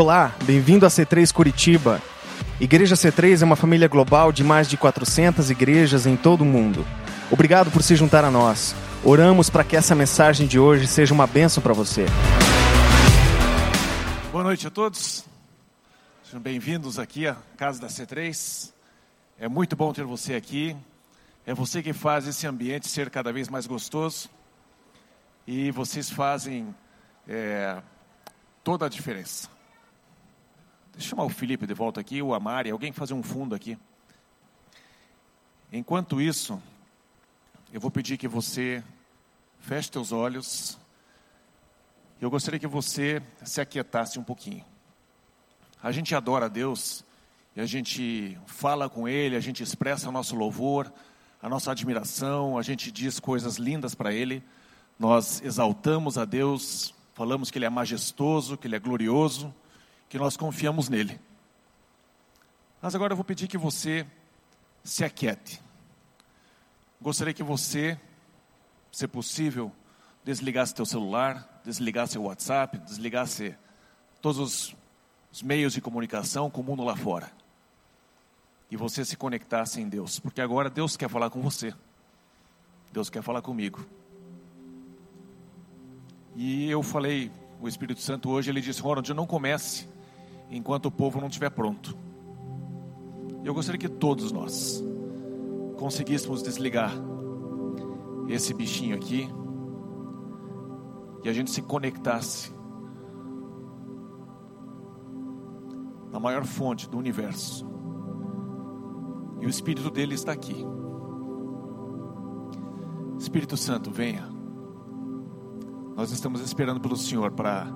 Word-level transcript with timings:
Olá, 0.00 0.32
bem-vindo 0.44 0.86
a 0.86 0.88
C3 0.88 1.32
Curitiba. 1.32 2.00
Igreja 2.60 2.94
C3 2.94 3.42
é 3.42 3.44
uma 3.44 3.56
família 3.56 3.88
global 3.88 4.30
de 4.30 4.44
mais 4.44 4.70
de 4.70 4.76
400 4.76 5.50
igrejas 5.50 6.06
em 6.06 6.16
todo 6.16 6.42
o 6.42 6.44
mundo. 6.44 6.86
Obrigado 7.32 7.68
por 7.72 7.82
se 7.82 7.96
juntar 7.96 8.24
a 8.24 8.30
nós. 8.30 8.76
Oramos 9.02 9.50
para 9.50 9.64
que 9.64 9.74
essa 9.74 9.96
mensagem 9.96 10.46
de 10.46 10.56
hoje 10.56 10.86
seja 10.86 11.12
uma 11.12 11.26
bênção 11.26 11.60
para 11.60 11.72
você. 11.72 12.06
Boa 14.30 14.44
noite 14.44 14.68
a 14.68 14.70
todos. 14.70 15.24
Sejam 16.22 16.40
bem-vindos 16.40 16.96
aqui 17.00 17.26
à 17.26 17.36
casa 17.56 17.80
da 17.80 17.88
C3. 17.88 18.72
É 19.36 19.48
muito 19.48 19.74
bom 19.74 19.92
ter 19.92 20.04
você 20.04 20.36
aqui. 20.36 20.76
É 21.44 21.52
você 21.52 21.82
que 21.82 21.92
faz 21.92 22.24
esse 22.28 22.46
ambiente 22.46 22.86
ser 22.86 23.10
cada 23.10 23.32
vez 23.32 23.48
mais 23.48 23.66
gostoso. 23.66 24.30
E 25.44 25.72
vocês 25.72 26.08
fazem 26.08 26.72
é, 27.26 27.82
toda 28.62 28.86
a 28.86 28.88
diferença. 28.88 29.57
Deixa 30.98 31.10
eu 31.12 31.16
chamar 31.16 31.26
o 31.26 31.28
Felipe 31.28 31.64
de 31.64 31.74
volta 31.74 32.00
aqui, 32.00 32.20
o 32.20 32.34
Amari, 32.34 32.72
alguém 32.72 32.90
fazer 32.90 33.14
um 33.14 33.22
fundo 33.22 33.54
aqui. 33.54 33.78
Enquanto 35.72 36.20
isso, 36.20 36.60
eu 37.72 37.80
vou 37.80 37.88
pedir 37.88 38.18
que 38.18 38.26
você 38.26 38.82
feche 39.60 39.90
seus 39.92 40.10
olhos. 40.10 40.76
Eu 42.20 42.28
gostaria 42.28 42.58
que 42.58 42.66
você 42.66 43.22
se 43.44 43.60
aquietasse 43.60 44.18
um 44.18 44.24
pouquinho. 44.24 44.64
A 45.80 45.92
gente 45.92 46.16
adora 46.16 46.46
a 46.46 46.48
Deus 46.48 47.04
e 47.54 47.60
a 47.60 47.64
gente 47.64 48.36
fala 48.46 48.90
com 48.90 49.06
Ele, 49.08 49.36
a 49.36 49.40
gente 49.40 49.62
expressa 49.62 50.08
o 50.08 50.12
nosso 50.12 50.34
louvor, 50.34 50.92
a 51.40 51.48
nossa 51.48 51.70
admiração, 51.70 52.58
a 52.58 52.62
gente 52.62 52.90
diz 52.90 53.20
coisas 53.20 53.54
lindas 53.56 53.94
para 53.94 54.12
Ele. 54.12 54.42
Nós 54.98 55.40
exaltamos 55.42 56.18
a 56.18 56.24
Deus, 56.24 56.92
falamos 57.14 57.52
que 57.52 57.58
Ele 57.58 57.66
é 57.66 57.70
majestoso, 57.70 58.56
que 58.56 58.66
Ele 58.66 58.74
é 58.74 58.80
glorioso 58.80 59.54
que 60.08 60.18
nós 60.18 60.36
confiamos 60.36 60.88
nele. 60.88 61.20
Mas 62.80 62.94
agora 62.94 63.12
eu 63.12 63.16
vou 63.16 63.24
pedir 63.24 63.48
que 63.48 63.58
você 63.58 64.06
se 64.82 65.04
aquiete. 65.04 65.60
Gostaria 67.00 67.34
que 67.34 67.42
você, 67.42 67.98
se 68.90 69.06
possível, 69.06 69.70
desligasse 70.24 70.74
seu 70.74 70.86
celular, 70.86 71.60
desligasse 71.64 72.18
o 72.18 72.22
WhatsApp, 72.22 72.78
desligasse 72.78 73.54
todos 74.20 74.38
os, 74.38 74.76
os 75.32 75.42
meios 75.42 75.72
de 75.72 75.80
comunicação 75.80 76.50
com 76.50 76.60
o 76.60 76.64
mundo 76.64 76.82
lá 76.84 76.96
fora. 76.96 77.30
E 78.70 78.76
você 78.76 79.04
se 79.04 79.16
conectasse 79.16 79.80
em 79.80 79.88
Deus, 79.88 80.18
porque 80.18 80.40
agora 80.40 80.70
Deus 80.70 80.96
quer 80.96 81.08
falar 81.08 81.30
com 81.30 81.40
você. 81.40 81.74
Deus 82.92 83.10
quer 83.10 83.22
falar 83.22 83.42
comigo. 83.42 83.84
E 86.36 86.70
eu 86.70 86.82
falei, 86.82 87.30
o 87.60 87.66
Espírito 87.66 88.00
Santo 88.00 88.30
hoje, 88.30 88.50
ele 88.50 88.60
disse, 88.60 88.80
Ronald, 88.80 89.12
não 89.12 89.26
comece 89.26 89.88
enquanto 90.50 90.86
o 90.86 90.90
povo 90.90 91.20
não 91.20 91.28
estiver 91.28 91.50
pronto. 91.50 91.96
Eu 93.44 93.54
gostaria 93.54 93.78
que 93.78 93.88
todos 93.88 94.32
nós 94.32 94.82
conseguíssemos 95.76 96.42
desligar 96.42 96.92
esse 98.28 98.52
bichinho 98.52 98.96
aqui 98.96 99.28
e 101.22 101.28
a 101.28 101.32
gente 101.32 101.50
se 101.50 101.62
conectasse 101.62 102.52
na 106.10 106.18
maior 106.18 106.44
fonte 106.44 106.88
do 106.88 106.98
universo. 106.98 107.66
E 109.40 109.46
o 109.46 109.48
Espírito 109.48 109.90
dele 109.90 110.14
está 110.14 110.32
aqui. 110.32 110.64
Espírito 113.18 113.56
Santo, 113.56 113.90
venha. 113.90 114.28
Nós 115.96 116.10
estamos 116.10 116.40
esperando 116.40 116.80
pelo 116.80 116.96
Senhor 116.96 117.32
para 117.32 117.66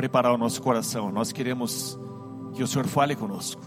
preparar 0.00 0.32
o 0.32 0.38
nosso 0.38 0.62
coração. 0.62 1.12
Nós 1.12 1.30
queremos 1.30 2.00
que 2.54 2.62
o 2.62 2.66
Senhor 2.66 2.86
fale 2.86 3.14
conosco. 3.14 3.60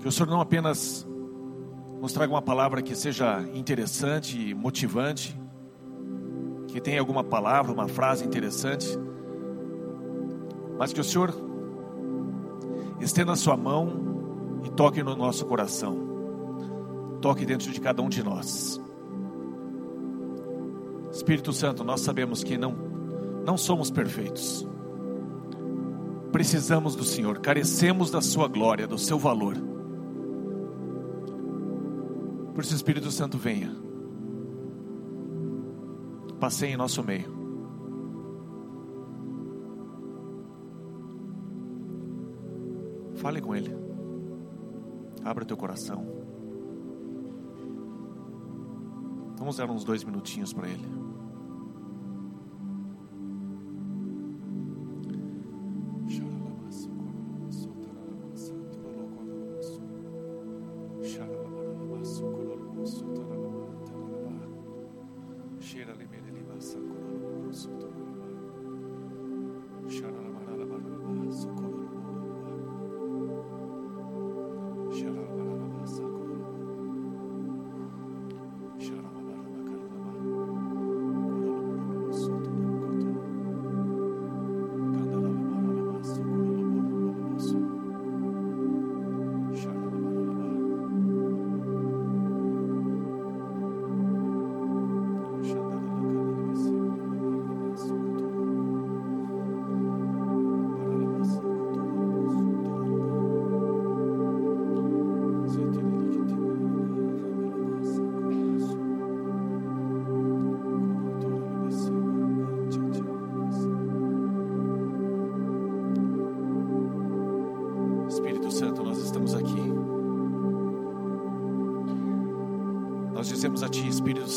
Que 0.00 0.08
o 0.08 0.10
Senhor 0.10 0.26
não 0.26 0.40
apenas 0.40 1.06
nos 2.00 2.14
traga 2.14 2.32
uma 2.32 2.40
palavra 2.40 2.80
que 2.80 2.94
seja 2.94 3.42
interessante 3.52 4.40
e 4.40 4.54
motivante, 4.54 5.38
que 6.68 6.80
tenha 6.80 6.98
alguma 6.98 7.22
palavra, 7.22 7.70
uma 7.70 7.88
frase 7.88 8.24
interessante, 8.24 8.88
mas 10.78 10.94
que 10.94 11.00
o 11.02 11.04
Senhor 11.04 11.34
estenda 12.98 13.32
a 13.32 13.36
sua 13.36 13.54
mão 13.54 14.62
e 14.64 14.70
toque 14.70 15.02
no 15.02 15.14
nosso 15.14 15.44
coração. 15.44 16.08
Toque 17.20 17.44
dentro 17.44 17.70
de 17.70 17.82
cada 17.82 18.00
um 18.00 18.08
de 18.08 18.22
nós. 18.22 18.80
Espírito 21.12 21.52
Santo, 21.52 21.84
nós 21.84 22.00
sabemos 22.00 22.42
que 22.42 22.56
não 22.56 22.87
não 23.48 23.56
somos 23.56 23.90
perfeitos. 23.90 24.68
Precisamos 26.30 26.94
do 26.94 27.02
Senhor, 27.02 27.38
carecemos 27.38 28.10
da 28.10 28.20
Sua 28.20 28.46
glória, 28.46 28.86
do 28.86 28.98
Seu 28.98 29.18
valor. 29.18 29.56
Por 32.54 32.62
isso, 32.62 32.74
Espírito 32.74 33.10
Santo, 33.10 33.38
venha. 33.38 33.74
Passeie 36.38 36.74
em 36.74 36.76
nosso 36.76 37.02
meio. 37.02 37.38
Fale 43.14 43.40
com 43.40 43.56
Ele. 43.56 43.74
Abra 45.24 45.46
teu 45.46 45.56
coração. 45.56 46.06
Vamos 49.38 49.56
dar 49.56 49.70
uns 49.70 49.84
dois 49.84 50.04
minutinhos 50.04 50.52
para 50.52 50.68
Ele. 50.68 51.07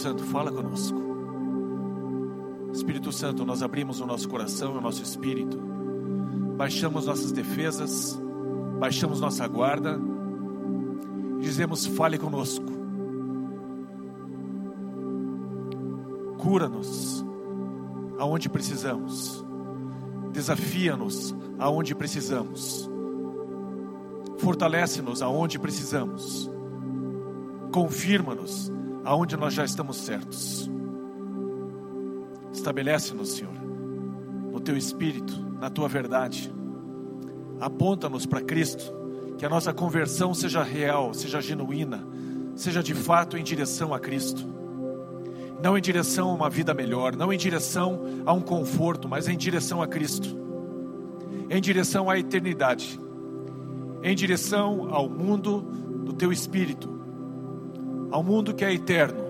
Santo, 0.02 0.24
fala 0.24 0.52
conosco. 0.52 1.00
Espírito 2.74 3.12
Santo, 3.12 3.46
nós 3.46 3.62
abrimos 3.62 4.02
o 4.02 4.06
nosso 4.08 4.28
coração 4.28 4.76
o 4.76 4.82
nosso 4.82 5.04
espírito, 5.04 5.60
baixamos 6.58 7.06
nossas 7.06 7.32
defesas, 7.32 8.20
baixamos 8.80 9.20
nossa 9.20 9.48
guarda, 9.48 10.00
dizemos: 11.40 11.86
fale 11.86 12.18
conosco, 12.18 12.66
cura-nos 16.40 17.24
aonde 18.18 18.50
precisamos, 18.50 19.46
desafia-nos 20.34 21.36
aonde 21.60 21.94
precisamos, 21.94 22.90
fortalece-nos 24.40 25.22
aonde 25.22 25.60
precisamos, 25.60 26.50
confirma-nos 27.72 28.72
aonde 29.04 29.36
nós 29.38 29.54
já 29.54 29.66
estamos 29.66 29.98
certos. 29.98 30.70
Estabelece-nos, 32.54 33.30
Senhor, 33.30 33.54
no 34.52 34.60
teu 34.60 34.78
espírito, 34.78 35.34
na 35.60 35.70
tua 35.70 35.88
verdade. 35.88 36.54
Aponta-nos 37.60 38.26
para 38.26 38.42
Cristo, 38.42 38.94
que 39.38 39.46
a 39.46 39.50
nossa 39.50 39.74
conversão 39.74 40.34
seja 40.34 40.64
real, 40.64 41.14
seja 41.14 41.42
genuína, 41.42 42.06
seja 42.56 42.84
de 42.84 42.94
fato 42.94 43.38
em 43.38 43.44
direção 43.44 43.94
a 43.94 44.00
Cristo. 44.00 44.46
Não 45.64 45.78
em 45.78 45.82
direção 45.82 46.30
a 46.30 46.34
uma 46.34 46.50
vida 46.50 46.74
melhor, 46.74 47.16
não 47.16 47.32
em 47.32 47.38
direção 47.38 48.02
a 48.26 48.34
um 48.34 48.42
conforto, 48.42 49.08
mas 49.08 49.28
em 49.28 49.38
direção 49.38 49.82
a 49.82 49.88
Cristo. 49.88 50.40
em 51.52 51.60
direção 51.60 52.10
à 52.10 52.18
eternidade, 52.18 52.98
em 54.02 54.16
direção 54.16 54.88
ao 54.90 55.10
mundo 55.10 55.60
do 56.06 56.14
teu 56.14 56.32
espírito, 56.32 57.01
ao 58.12 58.22
mundo 58.22 58.54
que 58.54 58.66
é 58.66 58.74
eterno, 58.74 59.24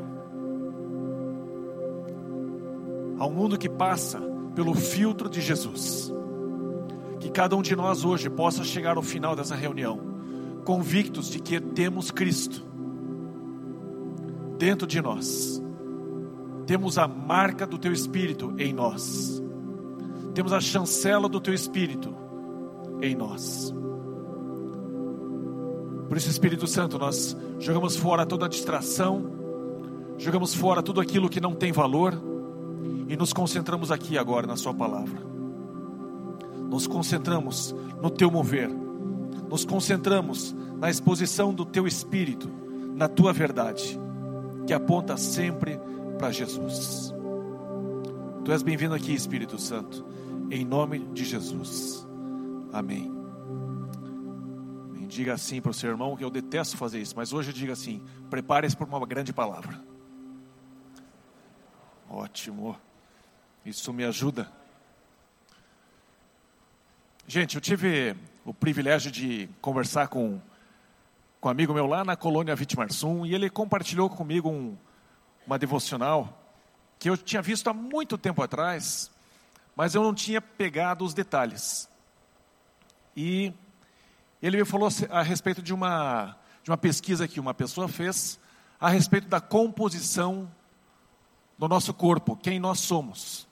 ao 3.19 3.29
mundo 3.29 3.57
que 3.57 3.69
passa 3.69 4.19
pelo 4.55 4.73
filtro 4.73 5.29
de 5.29 5.39
Jesus. 5.39 6.11
Que 7.19 7.29
cada 7.29 7.55
um 7.55 7.61
de 7.61 7.75
nós 7.75 8.03
hoje 8.03 8.29
possa 8.29 8.63
chegar 8.63 8.97
ao 8.97 9.03
final 9.03 9.35
dessa 9.35 9.55
reunião 9.55 10.11
convictos 10.63 11.29
de 11.29 11.39
que 11.39 11.59
temos 11.59 12.11
Cristo 12.11 12.63
dentro 14.57 14.87
de 14.87 15.01
nós. 15.01 15.61
Temos 16.65 16.97
a 16.97 17.07
marca 17.07 17.65
do 17.65 17.77
teu 17.77 17.91
espírito 17.91 18.53
em 18.57 18.73
nós. 18.73 19.41
Temos 20.33 20.53
a 20.53 20.61
chancela 20.61 21.27
do 21.27 21.41
teu 21.41 21.53
espírito 21.53 22.15
em 23.01 23.15
nós. 23.15 23.73
Por 26.11 26.17
isso, 26.17 26.29
Espírito 26.29 26.67
Santo, 26.67 26.99
nós 26.99 27.37
jogamos 27.57 27.95
fora 27.95 28.25
toda 28.25 28.45
a 28.45 28.49
distração, 28.49 29.31
jogamos 30.17 30.53
fora 30.53 30.83
tudo 30.83 30.99
aquilo 30.99 31.29
que 31.29 31.39
não 31.39 31.55
tem 31.55 31.71
valor 31.71 32.21
e 33.07 33.15
nos 33.15 33.31
concentramos 33.31 33.93
aqui 33.93 34.17
agora 34.17 34.45
na 34.45 34.57
Sua 34.57 34.73
palavra. 34.73 35.21
Nos 36.69 36.85
concentramos 36.85 37.73
no 38.01 38.09
Teu 38.09 38.29
mover, 38.29 38.69
nos 39.49 39.63
concentramos 39.63 40.53
na 40.77 40.89
exposição 40.89 41.53
do 41.53 41.63
Teu 41.63 41.87
Espírito, 41.87 42.51
na 42.93 43.07
Tua 43.07 43.31
verdade, 43.31 43.97
que 44.67 44.73
aponta 44.73 45.15
sempre 45.15 45.79
para 46.19 46.29
Jesus. 46.29 47.15
Tu 48.43 48.51
és 48.51 48.61
bem-vindo 48.61 48.93
aqui, 48.93 49.13
Espírito 49.13 49.57
Santo, 49.57 50.05
em 50.49 50.65
nome 50.65 51.07
de 51.13 51.23
Jesus. 51.23 52.05
Amém. 52.73 53.20
Diga 55.11 55.33
assim 55.33 55.59
para 55.59 55.71
o 55.71 55.73
seu 55.73 55.89
irmão 55.89 56.15
que 56.15 56.23
eu 56.23 56.29
detesto 56.29 56.77
fazer 56.77 57.01
isso, 57.01 57.13
mas 57.17 57.33
hoje 57.33 57.51
diga 57.51 57.73
assim: 57.73 58.01
prepare-se 58.29 58.77
para 58.77 58.85
uma 58.85 59.05
grande 59.05 59.33
palavra. 59.33 59.77
Ótimo. 62.09 62.79
Isso 63.65 63.91
me 63.91 64.05
ajuda. 64.05 64.49
Gente, 67.27 67.55
eu 67.55 67.61
tive 67.61 68.15
o 68.45 68.53
privilégio 68.53 69.11
de 69.11 69.49
conversar 69.59 70.07
com, 70.07 70.39
com 71.41 71.49
um 71.49 71.51
amigo 71.51 71.73
meu 71.73 71.87
lá 71.87 72.05
na 72.05 72.15
colônia 72.15 72.55
Vitimarsum 72.55 73.25
e 73.25 73.35
ele 73.35 73.49
compartilhou 73.49 74.09
comigo 74.09 74.47
um, 74.49 74.77
uma 75.45 75.59
devocional 75.59 76.41
que 76.97 77.09
eu 77.09 77.17
tinha 77.17 77.41
visto 77.41 77.69
há 77.69 77.73
muito 77.73 78.17
tempo 78.17 78.41
atrás, 78.41 79.11
mas 79.75 79.93
eu 79.93 80.01
não 80.03 80.13
tinha 80.13 80.41
pegado 80.41 81.03
os 81.03 81.13
detalhes. 81.13 81.89
E 83.13 83.53
ele 84.41 84.57
me 84.57 84.65
falou 84.65 84.89
a 85.09 85.21
respeito 85.21 85.61
de 85.61 85.73
uma, 85.73 86.35
de 86.63 86.71
uma 86.71 86.77
pesquisa 86.77 87.27
que 87.27 87.39
uma 87.39 87.53
pessoa 87.53 87.87
fez 87.87 88.39
a 88.79 88.89
respeito 88.89 89.27
da 89.27 89.39
composição 89.39 90.51
do 91.57 91.67
nosso 91.67 91.93
corpo, 91.93 92.35
quem 92.35 92.59
nós 92.59 92.79
somos. 92.79 93.47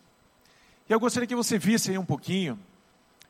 E 0.90 0.92
eu 0.92 1.00
gostaria 1.00 1.28
que 1.28 1.36
você 1.36 1.60
visse 1.60 1.92
aí 1.92 1.98
um 1.98 2.06
pouquinho 2.06 2.60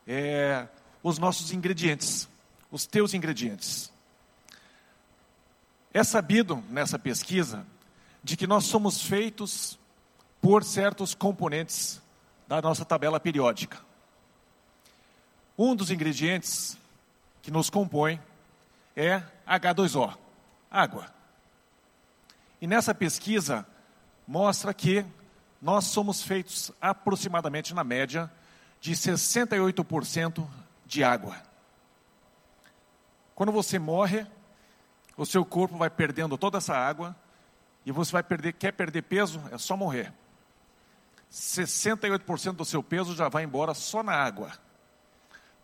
é, 0.08 0.66
os 1.04 1.18
nossos 1.18 1.52
ingredientes, 1.52 2.30
os 2.72 2.86
teus 2.86 3.14
ingredientes. 3.14 3.92
É 5.94 6.04
sabido 6.04 6.64
nessa 6.70 6.98
pesquisa 6.98 7.66
de 8.24 8.38
que 8.38 8.48
nós 8.48 8.64
somos 8.64 9.02
feitos 9.02 9.78
por 10.42 10.64
certos 10.64 11.14
componentes 11.14 12.02
da 12.48 12.62
nossa 12.62 12.86
tabela 12.86 13.20
periódica. 13.20 13.80
Um 15.58 15.76
dos 15.76 15.92
ingredientes 15.92 16.78
que 17.50 17.54
nos 17.54 17.68
compõe 17.68 18.22
é 18.96 19.24
H2O, 19.48 20.16
água. 20.70 21.08
E 22.62 22.68
nessa 22.68 22.94
pesquisa 22.94 23.66
mostra 24.28 24.72
que 24.72 25.04
nós 25.60 25.86
somos 25.86 26.22
feitos 26.22 26.72
aproximadamente 26.80 27.74
na 27.74 27.84
média 27.84 28.32
de 28.80 28.92
68% 28.92 30.48
de 30.86 31.04
água. 31.04 31.42
Quando 33.34 33.52
você 33.52 33.80
morre, 33.80 34.28
o 35.18 35.26
seu 35.26 35.44
corpo 35.44 35.76
vai 35.76 35.90
perdendo 35.90 36.38
toda 36.38 36.60
essa 36.60 36.76
água 36.76 37.16
e 37.84 37.92
você 37.92 38.12
vai 38.12 38.22
perder, 38.22 38.54
quer 38.54 38.74
perder 38.74 39.02
peso, 39.02 39.42
é 39.52 39.58
só 39.58 39.76
morrer. 39.76 40.14
68% 41.32 42.52
do 42.52 42.66
seu 42.66 42.84
peso 42.84 43.16
já 43.16 43.28
vai 43.28 43.44
embora 43.44 43.74
só 43.74 44.04
na 44.04 44.14
água. 44.14 44.52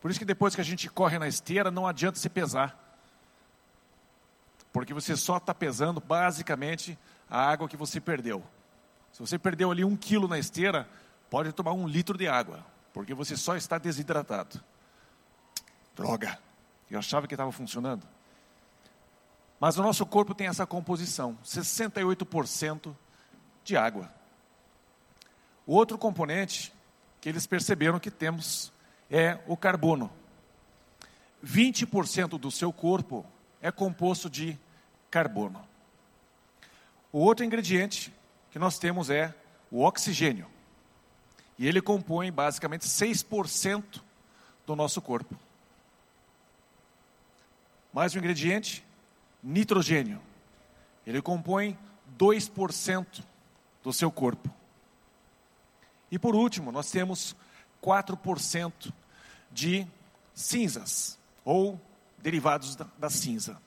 Por 0.06 0.12
isso 0.12 0.19
que 0.19 0.25
depois 0.25 0.54
que 0.54 0.62
a 0.62 0.63
gente 0.63 0.88
corre 0.88 1.18
na 1.18 1.28
esteira, 1.28 1.72
não 1.72 1.88
adianta 1.88 2.19
se 2.19 2.30
pesar. 2.30 2.80
Porque 4.72 4.94
você 4.94 5.18
só 5.18 5.38
está 5.38 5.52
pesando 5.52 6.00
basicamente 6.00 6.96
a 7.28 7.42
água 7.42 7.68
que 7.68 7.75
você 7.75 8.00
perdeu. 8.00 8.46
Se 9.12 9.19
você 9.19 9.40
perdeu 9.40 9.72
ali 9.72 9.84
um 9.84 9.98
quilo 9.98 10.28
na 10.28 10.38
esteira, 10.38 10.88
pode 11.28 11.52
tomar 11.54 11.74
um 11.74 11.88
litro 11.88 12.16
de 12.19 12.28
água, 12.28 12.63
porque 12.94 13.16
você 13.16 13.36
só 13.36 13.56
está 13.56 13.80
desidratado. 13.80 14.63
Droga! 15.96 16.38
Eu 16.88 17.00
achava 17.00 17.25
que 17.25 17.34
estava 17.34 17.51
funcionando. 17.51 18.08
Mas 19.60 19.75
o 19.75 19.81
nosso 19.81 20.06
corpo 20.06 20.36
tem 20.36 20.46
essa 20.46 20.68
composição: 20.68 21.36
68% 21.44 22.96
de 23.63 23.75
água. 23.75 24.13
O 25.66 25.74
outro 25.74 25.98
componente 25.98 26.72
que 27.19 27.28
eles 27.28 27.48
perceberam 27.48 28.00
que 28.00 28.12
temos 28.12 28.72
é 29.10 29.40
o 29.48 29.56
carbono. 29.56 30.12
20% 31.44 32.40
do 32.40 32.50
seu 32.50 32.74
corpo 32.74 33.25
é 33.62 33.72
composto 33.72 34.30
de 34.30 34.57
carbono. 35.12 35.66
O 37.12 37.19
outro 37.19 37.46
ingrediente 37.46 38.13
que 38.52 38.60
nós 38.60 38.78
temos 38.80 39.10
é 39.10 39.34
o 39.72 39.84
oxigênio. 39.84 40.48
E 41.57 41.68
ele 41.68 41.81
compõe 41.81 42.31
basicamente 42.31 42.86
6% 42.86 44.02
do 44.66 44.75
nosso 44.75 45.02
corpo. 45.02 45.36
Mais 47.94 48.13
um 48.13 48.19
ingrediente, 48.19 48.84
nitrogênio. 49.42 50.22
Ele 51.08 51.22
compõe 51.22 51.78
2% 52.18 53.24
do 53.84 53.94
seu 53.94 54.12
corpo. 54.12 54.50
E 56.12 56.20
por 56.20 56.36
último, 56.36 56.72
nós 56.72 56.91
temos 56.91 57.36
4% 57.86 58.92
de 59.51 59.86
cinzas 60.34 61.20
ou 61.44 61.80
derivados 62.18 62.75
da, 62.75 62.88
da 62.98 63.10
cinza. 63.10 63.62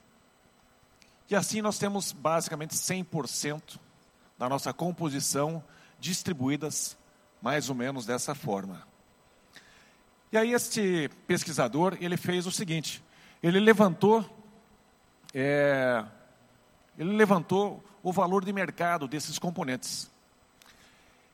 E 1.30 1.36
assim 1.36 1.62
nós 1.62 1.78
temos 1.78 2.10
basicamente 2.10 2.74
100% 2.74 3.78
da 4.36 4.48
nossa 4.48 4.72
composição 4.72 5.62
distribuídas 6.00 6.98
mais 7.40 7.68
ou 7.68 7.74
menos 7.74 8.04
dessa 8.04 8.34
forma. 8.34 8.86
E 10.32 10.36
aí 10.36 10.52
este 10.52 11.08
pesquisador, 11.26 11.96
ele 12.00 12.16
fez 12.16 12.46
o 12.46 12.50
seguinte, 12.50 13.02
ele 13.42 13.60
levantou, 13.60 14.28
é, 15.32 16.04
ele 16.98 17.16
levantou 17.16 17.82
o 18.02 18.12
valor 18.12 18.44
de 18.44 18.52
mercado 18.52 19.06
desses 19.06 19.38
componentes. 19.38 20.10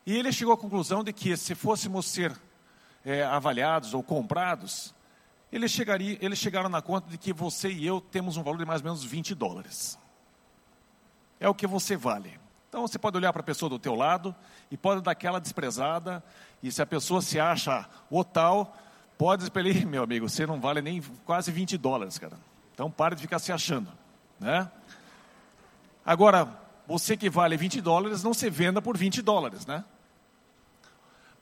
E 0.06 0.14
ele 0.14 0.30
chegou 0.30 0.52
à 0.52 0.56
conclusão 0.56 1.02
de 1.02 1.12
que 1.12 1.34
se 1.36 1.54
fôssemos 1.54 2.06
ser 2.06 2.36
é, 3.04 3.22
avaliados 3.22 3.94
ou 3.94 4.02
comprados, 4.02 4.94
eles, 5.52 5.70
chegaria, 5.70 6.18
eles 6.20 6.38
chegaram 6.38 6.68
na 6.68 6.82
conta 6.82 7.08
de 7.08 7.18
que 7.18 7.32
você 7.32 7.70
e 7.70 7.86
eu 7.86 8.00
temos 8.00 8.36
um 8.36 8.42
valor 8.42 8.58
de 8.58 8.64
mais 8.64 8.80
ou 8.80 8.86
menos 8.86 9.04
20 9.04 9.34
dólares. 9.34 9.98
É 11.38 11.48
o 11.48 11.54
que 11.54 11.66
você 11.66 11.96
vale. 11.96 12.40
Então 12.68 12.82
você 12.82 12.98
pode 12.98 13.16
olhar 13.16 13.32
para 13.32 13.40
a 13.40 13.44
pessoa 13.44 13.68
do 13.68 13.78
teu 13.78 13.94
lado 13.94 14.34
e 14.70 14.76
pode 14.76 15.00
dar 15.00 15.12
aquela 15.12 15.40
desprezada, 15.40 16.24
e 16.60 16.72
se 16.72 16.82
a 16.82 16.86
pessoa 16.86 17.22
se 17.22 17.38
acha 17.38 17.88
o 18.10 18.24
tal, 18.24 18.76
pode 19.16 19.44
expelir, 19.44 19.86
meu 19.86 20.02
amigo, 20.02 20.28
você 20.28 20.44
não 20.44 20.60
vale 20.60 20.82
nem 20.82 21.00
quase 21.24 21.52
20 21.52 21.78
dólares, 21.78 22.18
cara. 22.18 22.36
Então 22.72 22.90
pare 22.90 23.14
de 23.14 23.22
ficar 23.22 23.38
se 23.38 23.52
achando, 23.52 23.92
né? 24.40 24.68
Agora, 26.04 26.48
você 26.86 27.16
que 27.16 27.30
vale 27.30 27.56
20 27.56 27.80
dólares, 27.80 28.24
não 28.24 28.34
se 28.34 28.50
venda 28.50 28.82
por 28.82 28.96
20 28.96 29.22
dólares, 29.22 29.66
né? 29.66 29.84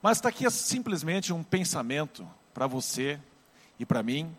Mas 0.03 0.19
está 0.19 0.31
aqui 0.31 0.51
simplesmente 0.51 1.33
um 1.33 1.45
pensamento 1.45 2.29
para 2.53 2.67
você 2.67 3.21
e 3.79 3.87
para 3.87 4.03
mim. 4.03 4.37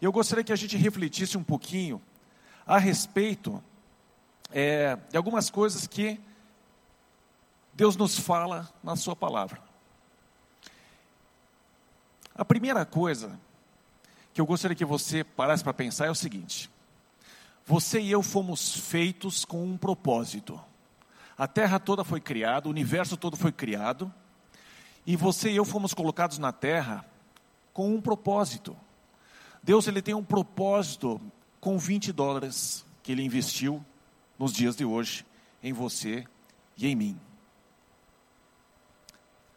E 0.00 0.04
eu 0.04 0.12
gostaria 0.12 0.44
que 0.44 0.52
a 0.52 0.56
gente 0.56 0.76
refletisse 0.76 1.36
um 1.36 1.42
pouquinho 1.42 2.00
a 2.64 2.78
respeito 2.78 3.60
é, 4.52 4.96
de 5.10 5.16
algumas 5.16 5.50
coisas 5.50 5.88
que 5.88 6.20
Deus 7.74 7.96
nos 7.96 8.16
fala 8.16 8.72
na 8.84 8.94
Sua 8.94 9.16
palavra. 9.16 9.60
A 12.32 12.44
primeira 12.44 12.86
coisa 12.86 13.36
que 14.32 14.40
eu 14.40 14.46
gostaria 14.46 14.76
que 14.76 14.84
você 14.84 15.24
parasse 15.24 15.64
para 15.64 15.74
pensar 15.74 16.06
é 16.06 16.10
o 16.10 16.14
seguinte: 16.14 16.70
você 17.66 18.00
e 18.00 18.12
eu 18.12 18.22
fomos 18.22 18.76
feitos 18.76 19.44
com 19.44 19.64
um 19.64 19.76
propósito. 19.76 20.60
A 21.36 21.48
terra 21.48 21.80
toda 21.80 22.04
foi 22.04 22.20
criada, 22.20 22.68
o 22.68 22.70
universo 22.70 23.16
todo 23.16 23.36
foi 23.36 23.50
criado, 23.50 24.12
e 25.06 25.16
você 25.16 25.50
e 25.50 25.56
eu 25.56 25.64
fomos 25.64 25.92
colocados 25.94 26.38
na 26.38 26.52
terra 26.52 27.04
com 27.72 27.94
um 27.94 28.00
propósito. 28.00 28.76
Deus 29.62 29.86
ele 29.86 30.02
tem 30.02 30.14
um 30.14 30.24
propósito 30.24 31.20
com 31.60 31.78
20 31.78 32.12
dólares 32.12 32.84
que 33.02 33.12
ele 33.12 33.22
investiu 33.22 33.84
nos 34.38 34.52
dias 34.52 34.76
de 34.76 34.84
hoje 34.84 35.24
em 35.62 35.72
você 35.72 36.24
e 36.76 36.86
em 36.86 36.96
mim. 36.96 37.20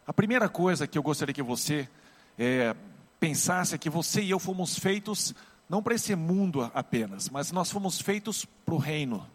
A 0.05 0.13
primeira 0.13 0.47
coisa 0.47 0.85
que 0.85 0.97
eu 0.97 1.03
gostaria 1.03 1.33
que 1.33 1.41
você 1.41 1.89
é, 2.37 2.75
pensasse 3.19 3.73
é 3.73 3.77
que 3.77 3.89
você 3.89 4.21
e 4.21 4.29
eu 4.29 4.39
fomos 4.39 4.77
feitos 4.77 5.33
não 5.67 5.81
para 5.81 5.95
esse 5.95 6.15
mundo 6.15 6.69
apenas, 6.75 7.29
mas 7.29 7.51
nós 7.51 7.71
fomos 7.71 7.99
feitos 7.99 8.45
para 8.63 8.75
o 8.75 8.77
reino, 8.77 9.27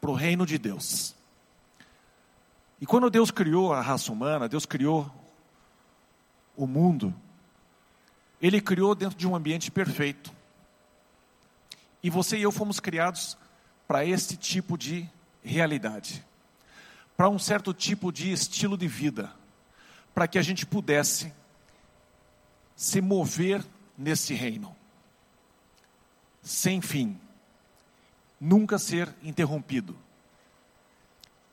para 0.00 0.10
o 0.10 0.14
reino 0.14 0.44
de 0.44 0.58
Deus. 0.58 1.14
E 2.80 2.84
quando 2.84 3.08
Deus 3.08 3.30
criou 3.30 3.72
a 3.72 3.80
raça 3.80 4.12
humana, 4.12 4.46
Deus 4.46 4.66
criou 4.66 5.10
o 6.56 6.66
mundo, 6.66 7.14
Ele 8.40 8.60
criou 8.60 8.94
dentro 8.94 9.18
de 9.18 9.26
um 9.26 9.34
ambiente 9.34 9.70
perfeito. 9.70 10.32
E 12.02 12.10
você 12.10 12.36
e 12.36 12.42
eu 12.42 12.52
fomos 12.52 12.80
criados 12.80 13.36
para 13.86 14.04
esse 14.04 14.36
tipo 14.36 14.76
de 14.76 15.08
realidade, 15.42 16.24
para 17.16 17.28
um 17.28 17.38
certo 17.38 17.72
tipo 17.72 18.10
de 18.10 18.32
estilo 18.32 18.76
de 18.76 18.88
vida, 18.88 19.32
para 20.14 20.28
que 20.28 20.38
a 20.38 20.42
gente 20.42 20.64
pudesse 20.64 21.32
se 22.76 23.00
mover 23.00 23.64
nesse 23.96 24.34
reino, 24.34 24.74
sem 26.42 26.80
fim, 26.80 27.18
nunca 28.40 28.78
ser 28.78 29.14
interrompido. 29.22 29.96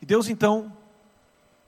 E 0.01 0.05
Deus 0.05 0.27
então, 0.27 0.75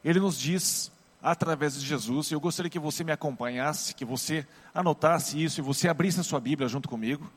Ele 0.04 0.20
nos 0.20 0.38
diz 0.38 0.92
através 1.24 1.80
de 1.80 1.88
Jesus, 1.88 2.30
e 2.30 2.34
eu 2.34 2.40
gostaria 2.42 2.70
que 2.70 2.78
você 2.78 3.02
me 3.02 3.14
acompanhasse, 3.14 3.96
que 3.96 4.04
você 4.04 4.46
anotasse 4.76 5.42
isso 5.42 5.62
e 5.62 5.64
você 5.64 5.88
abrisse 5.88 6.20
a 6.20 6.24
sua 6.24 6.42
Bíblia 6.42 6.68
junto 6.68 6.90
comigo. 6.90 7.32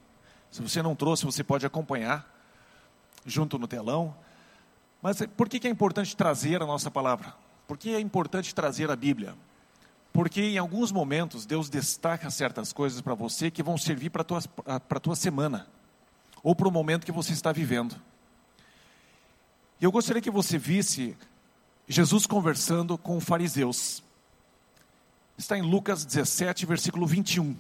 Se 0.50 0.60
você 0.60 0.82
não 0.82 0.96
trouxe, 0.96 1.24
você 1.24 1.44
pode 1.44 1.64
acompanhar 1.64 2.28
junto 3.24 3.60
no 3.60 3.68
telão. 3.68 4.12
Mas 5.00 5.22
por 5.36 5.48
que 5.48 5.64
é 5.68 5.70
importante 5.70 6.16
trazer 6.16 6.60
a 6.60 6.66
nossa 6.66 6.90
palavra? 6.90 7.32
Por 7.68 7.78
que 7.78 7.94
é 7.94 8.00
importante 8.00 8.52
trazer 8.52 8.90
a 8.90 8.96
Bíblia? 8.96 9.36
Porque 10.12 10.40
em 10.40 10.58
alguns 10.58 10.90
momentos 10.90 11.46
Deus 11.46 11.68
destaca 11.68 12.28
certas 12.28 12.72
coisas 12.72 13.00
para 13.00 13.14
você 13.14 13.52
que 13.52 13.62
vão 13.62 13.78
servir 13.78 14.10
para 14.10 14.22
a 14.22 14.24
tua, 14.24 14.40
tua 15.00 15.14
semana, 15.14 15.68
ou 16.42 16.56
para 16.56 16.66
o 16.66 16.72
momento 16.72 17.06
que 17.06 17.12
você 17.12 17.32
está 17.32 17.52
vivendo. 17.52 17.94
E 19.80 19.84
eu 19.84 19.92
gostaria 19.92 20.22
que 20.22 20.30
você 20.30 20.58
visse 20.58 21.16
Jesus 21.88 22.26
conversando 22.26 22.98
com 22.98 23.20
fariseus. 23.20 24.02
Está 25.38 25.56
em 25.56 25.62
Lucas 25.62 26.04
17, 26.04 26.66
versículo 26.66 27.06
21. 27.06 27.56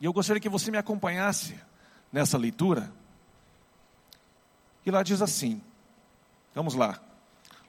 E 0.00 0.04
eu 0.04 0.12
gostaria 0.12 0.40
que 0.40 0.48
você 0.48 0.70
me 0.70 0.76
acompanhasse 0.76 1.58
nessa 2.12 2.36
leitura. 2.36 2.92
E 4.84 4.90
lá 4.90 5.02
diz 5.02 5.22
assim: 5.22 5.62
vamos 6.54 6.74
lá, 6.74 7.00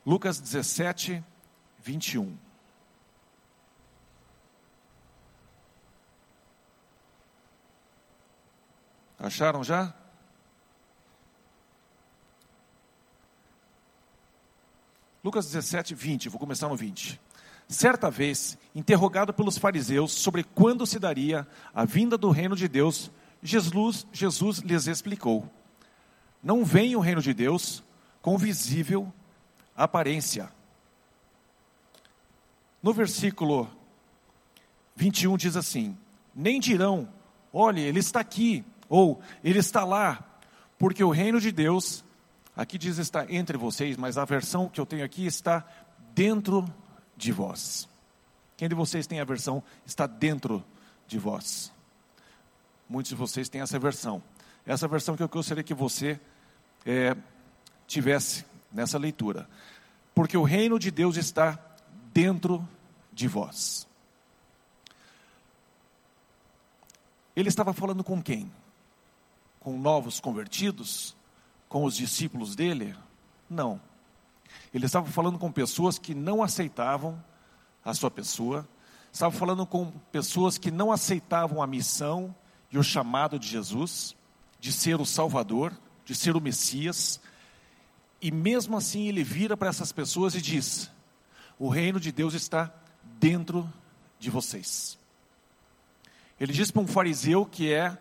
Lucas 0.05 0.39
17, 0.39 1.24
21. 1.81 2.35
Acharam 9.17 9.63
já? 9.63 9.93
Lucas 15.25 15.48
17, 15.48 15.96
20, 15.96 16.29
vou 16.29 16.39
começar 16.39 16.70
no 16.70 16.75
20. 16.75 17.20
Certa 17.67 18.12
vez, 18.12 18.60
interrogado 18.75 19.34
pelos 19.34 19.58
fariseus 19.58 20.12
sobre 20.12 20.44
quando 20.44 20.86
se 20.86 21.00
daria 21.00 21.48
a 21.74 21.84
vinda 21.84 22.15
do 22.15 22.29
reino 22.29 22.55
de 22.55 22.67
Deus, 22.67 23.10
Jesus, 23.41 24.05
Jesus 24.13 24.60
lhes 24.60 24.86
explicou: 24.86 25.51
Não 26.44 26.63
vem 26.63 26.96
o 26.96 27.00
reino 27.00 27.24
de 27.24 27.34
Deus 27.34 27.84
com 28.22 28.38
visível 28.38 29.12
aparência. 29.75 30.51
No 32.84 32.94
versículo 32.94 33.67
21 34.96 35.38
diz 35.38 35.55
assim: 35.55 35.98
Nem 36.36 36.60
dirão, 36.60 37.10
olhe, 37.51 37.82
ele 37.82 37.98
está 37.98 38.20
aqui, 38.20 38.63
ou 38.88 39.20
ele 39.44 39.58
está 39.58 39.84
lá, 39.84 40.24
porque 40.77 41.03
o 41.03 41.10
reino 41.10 41.41
de 41.41 41.51
Deus, 41.51 42.04
aqui 42.55 42.77
diz 42.77 42.97
está 42.97 43.25
entre 43.31 43.57
vocês, 43.57 43.97
mas 43.97 44.17
a 44.17 44.25
versão 44.25 44.69
que 44.69 44.79
eu 44.79 44.85
tenho 44.85 45.03
aqui 45.03 45.25
está 45.25 45.65
dentro 46.13 46.65
de 47.15 47.31
vós. 47.31 47.88
Quem 48.57 48.69
de 48.69 48.75
vocês 48.75 49.05
tem 49.05 49.19
a 49.19 49.25
versão 49.25 49.63
está 49.85 50.07
dentro 50.07 50.63
de 51.07 51.19
vós? 51.19 51.71
Muitos 52.88 53.09
de 53.09 53.15
vocês 53.15 53.50
têm 53.50 53.62
essa 53.62 53.77
versão. 53.77 54.21
Essa 54.65 54.88
versão 54.88 55.15
que 55.15 55.24
eu 55.24 55.29
gostaria 55.29 55.63
que 55.63 55.74
você 55.74 56.19
é, 56.85 57.15
tivesse 57.88 58.45
nessa 58.71 58.97
leitura. 58.97 59.47
Porque 60.13 60.38
o 60.38 60.43
reino 60.43 60.79
de 60.79 60.89
Deus 60.91 61.17
está 61.17 61.59
dentro 62.13 62.67
de 63.12 63.27
vós. 63.27 63.88
Ele 67.35 67.50
estava 67.50 67.74
falando 67.74 68.03
com 68.03 68.21
quem? 68.21 68.50
com 69.65 69.79
novos 69.79 70.19
convertidos, 70.19 71.15
com 71.67 71.84
os 71.84 71.95
discípulos 71.95 72.55
dele? 72.55 72.95
Não. 73.50 73.79
Ele 74.74 74.86
estava 74.86 75.07
falando 75.07 75.38
com 75.38 75.51
pessoas 75.51 75.98
que 75.98 76.13
não 76.13 76.43
aceitavam 76.43 77.24
a 77.84 77.93
sua 77.93 78.10
pessoa, 78.10 78.67
estava 79.12 79.34
falando 79.34 79.65
com 79.65 79.91
pessoas 80.12 80.57
que 80.57 80.72
não 80.72 80.91
aceitavam 80.91 81.62
a 81.62 81.67
missão 81.67 82.36
e 82.72 82.77
o 82.77 82.84
chamado 82.84 83.38
de 83.39 83.48
Jesus, 83.48 84.15
de 84.60 84.72
ser 84.72 85.00
o 85.00 85.05
Salvador, 85.05 85.74
de 86.03 86.15
ser 86.15 86.36
o 86.36 86.41
Messias, 86.41 87.19
e 88.22 88.31
mesmo 88.31 88.75
assim 88.75 89.07
ele 89.07 89.24
vira 89.24 89.55
para 89.55 89.69
essas 89.69 89.91
pessoas 89.91 90.36
e 90.36 90.41
diz: 90.41 90.89
O 91.60 91.69
reino 91.69 92.00
de 92.00 92.12
Deus 92.12 92.34
está 92.34 92.74
dentro 93.19 93.72
de 94.19 94.29
vocês. 94.29 94.98
Ele 96.39 96.51
diz 96.51 96.72
para 96.72 96.81
um 96.81 96.88
fariseu 96.88 97.45
que 97.45 97.72
é 97.72 97.98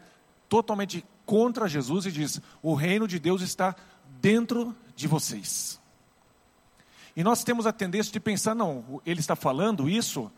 totalmente 0.49 1.05
contra 1.25 1.69
Jesus 1.69 2.07
e 2.07 2.13
diz: 2.13 2.41
O 2.63 2.75
reino 2.75 3.07
de 3.07 3.19
Deus 3.19 3.43
está 3.43 3.75
dentro 4.21 4.75
de 4.95 5.07
vocês. 5.07 5.81
E 7.17 7.23
nós 7.23 7.45
temos 7.45 7.67
a 7.67 7.73
tendência 7.73 8.13
de 8.13 8.21
pensar: 8.21 8.55
não, 8.55 9.01
ele 9.05 9.21
está 9.21 9.37
falando 9.37 9.89
isso 9.89 10.31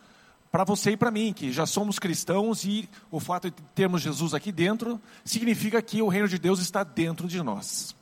para 0.51 0.65
você 0.65 0.93
e 0.93 0.97
para 0.97 1.11
mim, 1.11 1.33
que 1.33 1.53
já 1.53 1.67
somos 1.67 1.99
cristãos 1.99 2.65
e 2.65 2.89
o 3.11 3.21
fato 3.21 3.51
de 3.51 3.57
termos 3.75 4.01
Jesus 4.01 4.33
aqui 4.33 4.51
dentro 4.51 5.01
significa 5.25 5.83
que 5.83 6.01
o 6.01 6.09
reino 6.09 6.29
de 6.29 6.39
Deus 6.39 6.61
está 6.61 6.83
dentro 6.83 7.29
de 7.29 7.43
nós. 7.43 7.95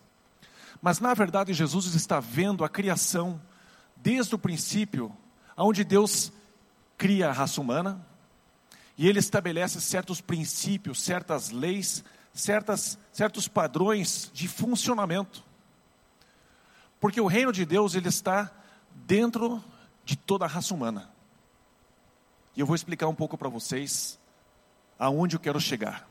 Mas 0.81 1.01
na 1.01 1.15
verdade, 1.15 1.53
Jesus 1.53 1.95
está 1.95 2.21
vendo 2.21 2.65
a 2.65 2.69
criação 2.69 3.41
desde 3.97 4.35
o 4.35 4.39
princípio, 4.39 5.11
onde 5.57 5.83
Deus 5.83 6.33
cria 6.97 7.29
a 7.29 7.33
raça 7.33 7.61
humana 7.61 8.05
e 8.97 9.09
ele 9.09 9.19
estabelece 9.19 9.81
certos 9.81 10.21
princípios, 10.21 11.03
certas 11.03 11.51
leis 11.51 12.05
certas, 12.35 12.99
certos 13.13 13.47
padrões 13.47 14.31
de 14.35 14.49
funcionamento. 14.49 15.43
Porque 17.01 17.21
o 17.21 17.27
reino 17.27 17.53
de 17.53 17.65
Deus 17.65 17.95
ele 17.95 18.09
está 18.09 18.51
dentro 19.07 19.63
de 20.05 20.17
toda 20.17 20.45
a 20.45 20.49
raça 20.49 20.75
humana. 20.75 21.09
E 22.57 22.61
eu 22.61 22.67
vou 22.67 22.75
explicar 22.75 23.09
um 23.09 23.15
pouco 23.15 23.39
para 23.39 23.49
vocês 23.49 24.19
aonde 24.99 25.37
eu 25.37 25.41
quero 25.41 25.61
chegar. 25.61 26.09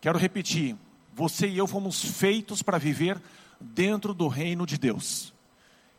Quero 0.00 0.18
repetir, 0.18 0.76
você 1.14 1.46
e 1.46 1.58
eu 1.58 1.66
fomos 1.66 2.04
feitos 2.04 2.62
para 2.62 2.78
viver 2.78 3.20
dentro 3.60 4.12
do 4.12 4.26
reino 4.26 4.66
de 4.66 4.76
Deus. 4.76 5.32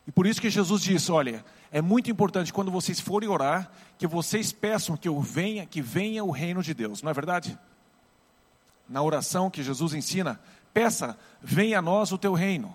E 0.06 0.12
por 0.12 0.26
isso 0.26 0.40
que 0.40 0.50
Jesus 0.50 0.82
disse, 0.82 1.10
olha, 1.10 1.44
é 1.72 1.80
muito 1.80 2.10
importante 2.10 2.52
quando 2.52 2.70
vocês 2.70 3.00
forem 3.00 3.28
orar 3.28 3.70
que 3.96 4.06
vocês 4.06 4.52
peçam 4.52 4.96
que 4.96 5.08
eu 5.08 5.20
venha, 5.20 5.64
que 5.64 5.80
venha 5.80 6.22
o 6.22 6.30
reino 6.30 6.62
de 6.62 6.74
Deus. 6.74 7.02
Não 7.02 7.10
é 7.10 7.14
verdade? 7.14 7.58
Na 8.88 9.02
oração 9.02 9.50
que 9.50 9.62
Jesus 9.62 9.94
ensina, 9.94 10.40
peça, 10.72 11.18
venha 11.42 11.78
a 11.78 11.82
nós 11.82 12.12
o 12.12 12.18
teu 12.18 12.34
reino. 12.34 12.74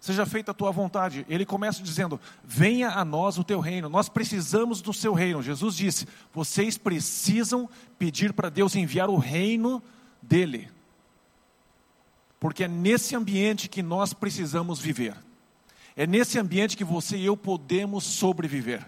Seja 0.00 0.26
feita 0.26 0.50
a 0.50 0.54
tua 0.54 0.70
vontade. 0.70 1.26
Ele 1.28 1.44
começa 1.44 1.82
dizendo: 1.82 2.20
Venha 2.44 2.90
a 2.90 3.04
nós 3.04 3.38
o 3.38 3.44
teu 3.44 3.60
reino. 3.60 3.88
Nós 3.88 4.08
precisamos 4.08 4.80
do 4.80 4.92
seu 4.92 5.14
reino. 5.14 5.42
Jesus 5.42 5.74
disse: 5.74 6.06
Vocês 6.32 6.78
precisam 6.78 7.68
pedir 7.98 8.32
para 8.32 8.50
Deus 8.50 8.76
enviar 8.76 9.08
o 9.08 9.16
reino 9.16 9.82
dele. 10.22 10.70
Porque 12.38 12.64
é 12.64 12.68
nesse 12.68 13.16
ambiente 13.16 13.68
que 13.68 13.82
nós 13.82 14.12
precisamos 14.12 14.78
viver. 14.78 15.16
É 15.96 16.06
nesse 16.06 16.38
ambiente 16.38 16.76
que 16.76 16.84
você 16.84 17.16
e 17.16 17.24
eu 17.24 17.36
podemos 17.36 18.04
sobreviver. 18.04 18.86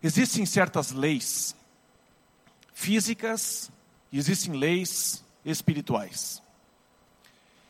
Existem 0.00 0.46
certas 0.46 0.92
leis 0.92 1.57
físicas 2.78 3.72
e 4.12 4.18
existem 4.18 4.54
leis 4.54 5.24
espirituais. 5.44 6.40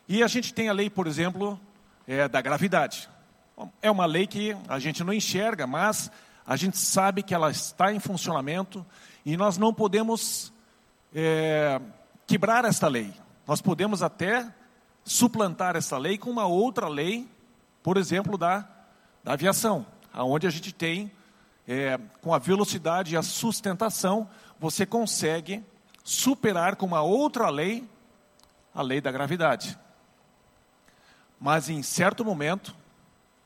E 0.06 0.22
a 0.22 0.26
gente 0.26 0.52
tem 0.52 0.68
a 0.68 0.72
lei, 0.72 0.90
por 0.90 1.06
exemplo, 1.06 1.58
é, 2.06 2.28
da 2.28 2.42
gravidade. 2.42 3.08
É 3.80 3.90
uma 3.90 4.04
lei 4.04 4.26
que 4.26 4.54
a 4.68 4.78
gente 4.78 5.02
não 5.02 5.12
enxerga, 5.12 5.66
mas 5.66 6.10
a 6.46 6.56
gente 6.56 6.76
sabe 6.76 7.22
que 7.22 7.34
ela 7.34 7.50
está 7.50 7.90
em 7.90 7.98
funcionamento 7.98 8.84
e 9.24 9.34
nós 9.34 9.56
não 9.56 9.72
podemos 9.72 10.52
é, 11.14 11.80
quebrar 12.26 12.66
esta 12.66 12.86
lei. 12.86 13.14
Nós 13.46 13.62
podemos 13.62 14.02
até 14.02 14.46
suplantar 15.04 15.74
essa 15.74 15.96
lei 15.96 16.18
com 16.18 16.28
uma 16.28 16.46
outra 16.46 16.86
lei, 16.86 17.26
por 17.82 17.96
exemplo, 17.96 18.36
da, 18.36 18.68
da 19.24 19.32
aviação, 19.32 19.86
aonde 20.12 20.46
a 20.46 20.50
gente 20.50 20.70
tem, 20.70 21.10
é, 21.66 21.98
com 22.20 22.34
a 22.34 22.38
velocidade 22.38 23.14
e 23.14 23.16
a 23.16 23.22
sustentação, 23.22 24.28
você 24.58 24.84
consegue 24.84 25.64
superar 26.02 26.76
com 26.76 26.86
uma 26.86 27.02
outra 27.02 27.48
lei 27.50 27.88
a 28.74 28.82
lei 28.82 29.00
da 29.00 29.10
gravidade. 29.10 29.78
Mas 31.40 31.68
em 31.68 31.82
certo 31.82 32.24
momento, 32.24 32.74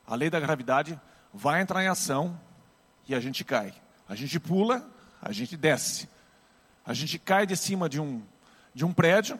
a 0.05 0.15
lei 0.15 0.29
da 0.29 0.39
gravidade 0.39 0.99
vai 1.33 1.61
entrar 1.61 1.83
em 1.83 1.87
ação 1.87 2.39
e 3.07 3.15
a 3.15 3.19
gente 3.19 3.43
cai. 3.43 3.73
A 4.07 4.15
gente 4.15 4.39
pula, 4.39 4.87
a 5.21 5.31
gente 5.31 5.57
desce. 5.57 6.09
A 6.85 6.93
gente 6.93 7.17
cai 7.17 7.45
de 7.45 7.55
cima 7.55 7.87
de 7.87 7.99
um, 7.99 8.21
de 8.73 8.85
um 8.85 8.93
prédio, 8.93 9.39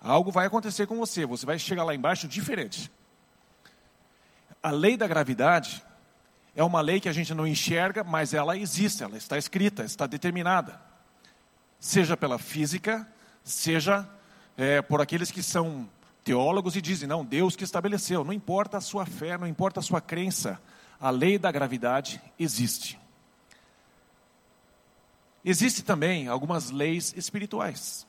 algo 0.00 0.30
vai 0.30 0.46
acontecer 0.46 0.86
com 0.86 0.96
você, 0.96 1.26
você 1.26 1.44
vai 1.44 1.58
chegar 1.58 1.84
lá 1.84 1.94
embaixo 1.94 2.26
diferente. 2.26 2.90
A 4.62 4.70
lei 4.70 4.96
da 4.96 5.06
gravidade 5.06 5.84
é 6.56 6.64
uma 6.64 6.80
lei 6.80 6.98
que 6.98 7.08
a 7.08 7.12
gente 7.12 7.34
não 7.34 7.46
enxerga, 7.46 8.02
mas 8.02 8.32
ela 8.32 8.56
existe, 8.56 9.04
ela 9.04 9.18
está 9.18 9.36
escrita, 9.36 9.84
está 9.84 10.06
determinada. 10.06 10.80
Seja 11.78 12.16
pela 12.16 12.38
física, 12.38 13.06
seja 13.44 14.08
é, 14.56 14.80
por 14.80 15.02
aqueles 15.02 15.30
que 15.30 15.42
são 15.42 15.86
teólogos 16.24 16.74
e 16.74 16.80
dizem, 16.80 17.06
não, 17.06 17.22
Deus 17.22 17.54
que 17.54 17.62
estabeleceu. 17.62 18.24
Não 18.24 18.32
importa 18.32 18.78
a 18.78 18.80
sua 18.80 19.04
fé, 19.04 19.36
não 19.36 19.46
importa 19.46 19.80
a 19.80 19.82
sua 19.82 20.00
crença, 20.00 20.58
a 20.98 21.10
lei 21.10 21.38
da 21.38 21.52
gravidade 21.52 22.22
existe. 22.38 22.98
Existem 25.44 25.84
também 25.84 26.26
algumas 26.26 26.70
leis 26.70 27.12
espirituais 27.16 28.06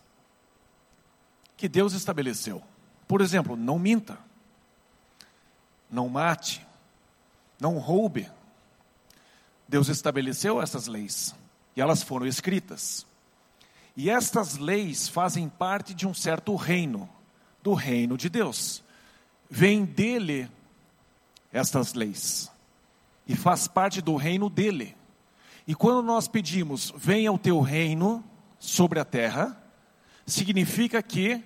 que 1.57 1.67
Deus 1.67 1.91
estabeleceu. 1.91 2.63
Por 3.09 3.19
exemplo, 3.19 3.57
não 3.57 3.77
minta, 3.77 4.17
não 5.91 6.07
mate, 6.07 6.65
não 7.59 7.77
roube. 7.77 8.31
Deus 9.67 9.89
estabeleceu 9.89 10.61
essas 10.61 10.87
leis 10.87 11.35
e 11.75 11.81
elas 11.81 12.01
foram 12.01 12.25
escritas. 12.25 13.05
E 13.95 14.09
estas 14.09 14.57
leis 14.57 15.07
fazem 15.07 15.49
parte 15.49 15.93
de 15.93 16.07
um 16.07 16.13
certo 16.13 16.55
reino, 16.55 17.09
do 17.63 17.73
reino 17.73 18.17
de 18.17 18.29
Deus. 18.29 18.83
Vem 19.49 19.83
dele 19.85 20.49
estas 21.51 21.93
leis 21.93 22.51
e 23.27 23.35
faz 23.35 23.67
parte 23.67 24.01
do 24.01 24.15
reino 24.15 24.49
dele. 24.49 24.95
E 25.67 25.75
quando 25.75 26.01
nós 26.01 26.27
pedimos, 26.27 26.93
venha 26.95 27.31
o 27.31 27.37
teu 27.37 27.59
reino 27.59 28.23
sobre 28.59 28.99
a 28.99 29.05
terra, 29.05 29.61
significa 30.25 31.01
que 31.03 31.43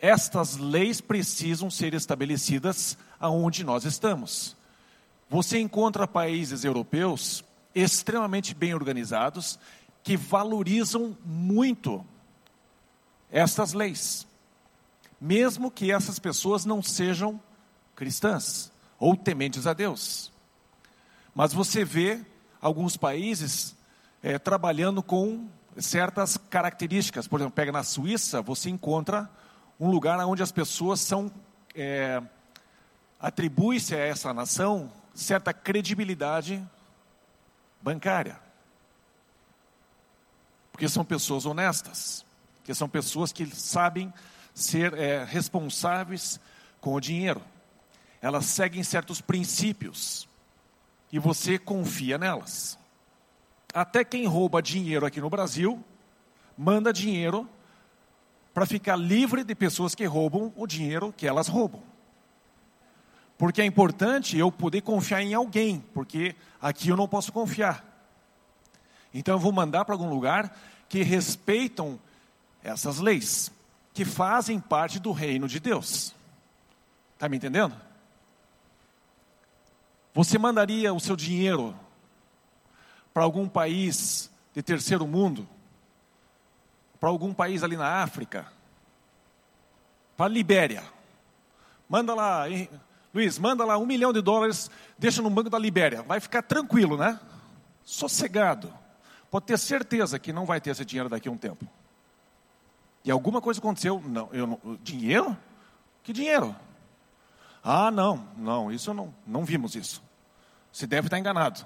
estas 0.00 0.56
leis 0.56 1.00
precisam 1.00 1.70
ser 1.70 1.94
estabelecidas 1.94 2.96
aonde 3.18 3.62
nós 3.62 3.84
estamos. 3.84 4.56
Você 5.28 5.60
encontra 5.60 6.08
países 6.08 6.64
europeus 6.64 7.44
extremamente 7.74 8.54
bem 8.54 8.74
organizados 8.74 9.58
que 10.02 10.16
valorizam 10.16 11.16
muito 11.24 12.04
estas 13.30 13.72
leis, 13.72 14.26
mesmo 15.20 15.70
que 15.70 15.92
essas 15.92 16.18
pessoas 16.18 16.64
não 16.64 16.82
sejam 16.82 17.40
cristãs 17.94 18.72
ou 18.98 19.16
tementes 19.16 19.66
a 19.66 19.72
Deus. 19.72 20.32
Mas 21.34 21.52
você 21.52 21.84
vê 21.84 22.24
alguns 22.60 22.96
países 22.96 23.76
é, 24.22 24.38
trabalhando 24.38 25.02
com 25.02 25.48
certas 25.76 26.36
características. 26.36 27.28
Por 27.28 27.40
exemplo, 27.40 27.54
pega 27.54 27.72
na 27.72 27.82
Suíça, 27.82 28.42
você 28.42 28.68
encontra 28.68 29.30
um 29.78 29.90
lugar 29.90 30.18
onde 30.26 30.42
as 30.42 30.52
pessoas 30.52 31.00
são. 31.00 31.30
É, 31.74 32.20
atribui-se 33.18 33.94
a 33.94 33.98
essa 33.98 34.34
nação 34.34 34.90
certa 35.14 35.52
credibilidade 35.52 36.66
bancária. 37.80 38.40
Porque 40.72 40.88
são 40.88 41.04
pessoas 41.04 41.46
honestas, 41.46 42.24
porque 42.56 42.74
são 42.74 42.88
pessoas 42.88 43.32
que 43.32 43.46
sabem 43.46 44.12
ser 44.54 44.94
é, 44.94 45.24
responsáveis 45.24 46.40
com 46.80 46.94
o 46.94 47.00
dinheiro. 47.00 47.42
Elas 48.22 48.46
seguem 48.46 48.82
certos 48.82 49.20
princípios 49.20 50.28
e 51.12 51.18
você 51.18 51.58
confia 51.58 52.18
nelas. 52.18 52.78
Até 53.72 54.04
quem 54.04 54.26
rouba 54.26 54.62
dinheiro 54.62 55.06
aqui 55.06 55.20
no 55.20 55.30
Brasil, 55.30 55.82
manda 56.56 56.92
dinheiro 56.92 57.48
para 58.52 58.66
ficar 58.66 58.96
livre 58.96 59.44
de 59.44 59.54
pessoas 59.54 59.94
que 59.94 60.04
roubam 60.04 60.52
o 60.56 60.66
dinheiro 60.66 61.14
que 61.16 61.26
elas 61.26 61.48
roubam. 61.48 61.89
Porque 63.40 63.62
é 63.62 63.64
importante 63.64 64.36
eu 64.36 64.52
poder 64.52 64.82
confiar 64.82 65.22
em 65.22 65.32
alguém, 65.32 65.82
porque 65.94 66.36
aqui 66.60 66.90
eu 66.90 66.96
não 66.96 67.08
posso 67.08 67.32
confiar. 67.32 67.82
Então 69.14 69.36
eu 69.36 69.38
vou 69.38 69.50
mandar 69.50 69.82
para 69.86 69.94
algum 69.94 70.10
lugar 70.10 70.54
que 70.90 71.02
respeitam 71.02 71.98
essas 72.62 72.98
leis, 72.98 73.50
que 73.94 74.04
fazem 74.04 74.60
parte 74.60 74.98
do 74.98 75.10
reino 75.10 75.48
de 75.48 75.58
Deus. 75.58 76.14
Está 77.14 77.30
me 77.30 77.38
entendendo? 77.38 77.74
Você 80.12 80.36
mandaria 80.36 80.92
o 80.92 81.00
seu 81.00 81.16
dinheiro 81.16 81.74
para 83.14 83.22
algum 83.22 83.48
país 83.48 84.30
de 84.52 84.62
terceiro 84.62 85.06
mundo? 85.06 85.48
Para 87.00 87.08
algum 87.08 87.32
país 87.32 87.62
ali 87.62 87.78
na 87.78 88.02
África? 88.02 88.52
Para 90.14 90.26
a 90.26 90.28
Libéria? 90.28 90.84
Manda 91.88 92.14
lá? 92.14 92.44
Luiz, 93.12 93.38
manda 93.38 93.64
lá 93.64 93.76
um 93.76 93.86
milhão 93.86 94.12
de 94.12 94.20
dólares, 94.20 94.70
deixa 94.98 95.20
no 95.20 95.30
banco 95.30 95.50
da 95.50 95.58
Libéria. 95.58 96.02
Vai 96.02 96.20
ficar 96.20 96.42
tranquilo, 96.42 96.96
né? 96.96 97.18
Sossegado. 97.84 98.72
Pode 99.30 99.46
ter 99.46 99.58
certeza 99.58 100.18
que 100.18 100.32
não 100.32 100.44
vai 100.44 100.60
ter 100.60 100.70
esse 100.70 100.84
dinheiro 100.84 101.08
daqui 101.08 101.28
a 101.28 101.32
um 101.32 101.36
tempo. 101.36 101.66
E 103.04 103.10
alguma 103.10 103.40
coisa 103.40 103.58
aconteceu? 103.58 104.00
Não, 104.04 104.28
eu 104.32 104.46
não, 104.46 104.78
dinheiro? 104.82 105.36
Que 106.02 106.12
dinheiro? 106.12 106.54
Ah, 107.62 107.90
não, 107.90 108.26
não, 108.36 108.72
isso 108.72 108.94
não, 108.94 109.14
não 109.26 109.44
vimos 109.44 109.74
isso. 109.74 110.02
Você 110.72 110.86
deve 110.86 111.08
estar 111.08 111.18
enganado. 111.18 111.64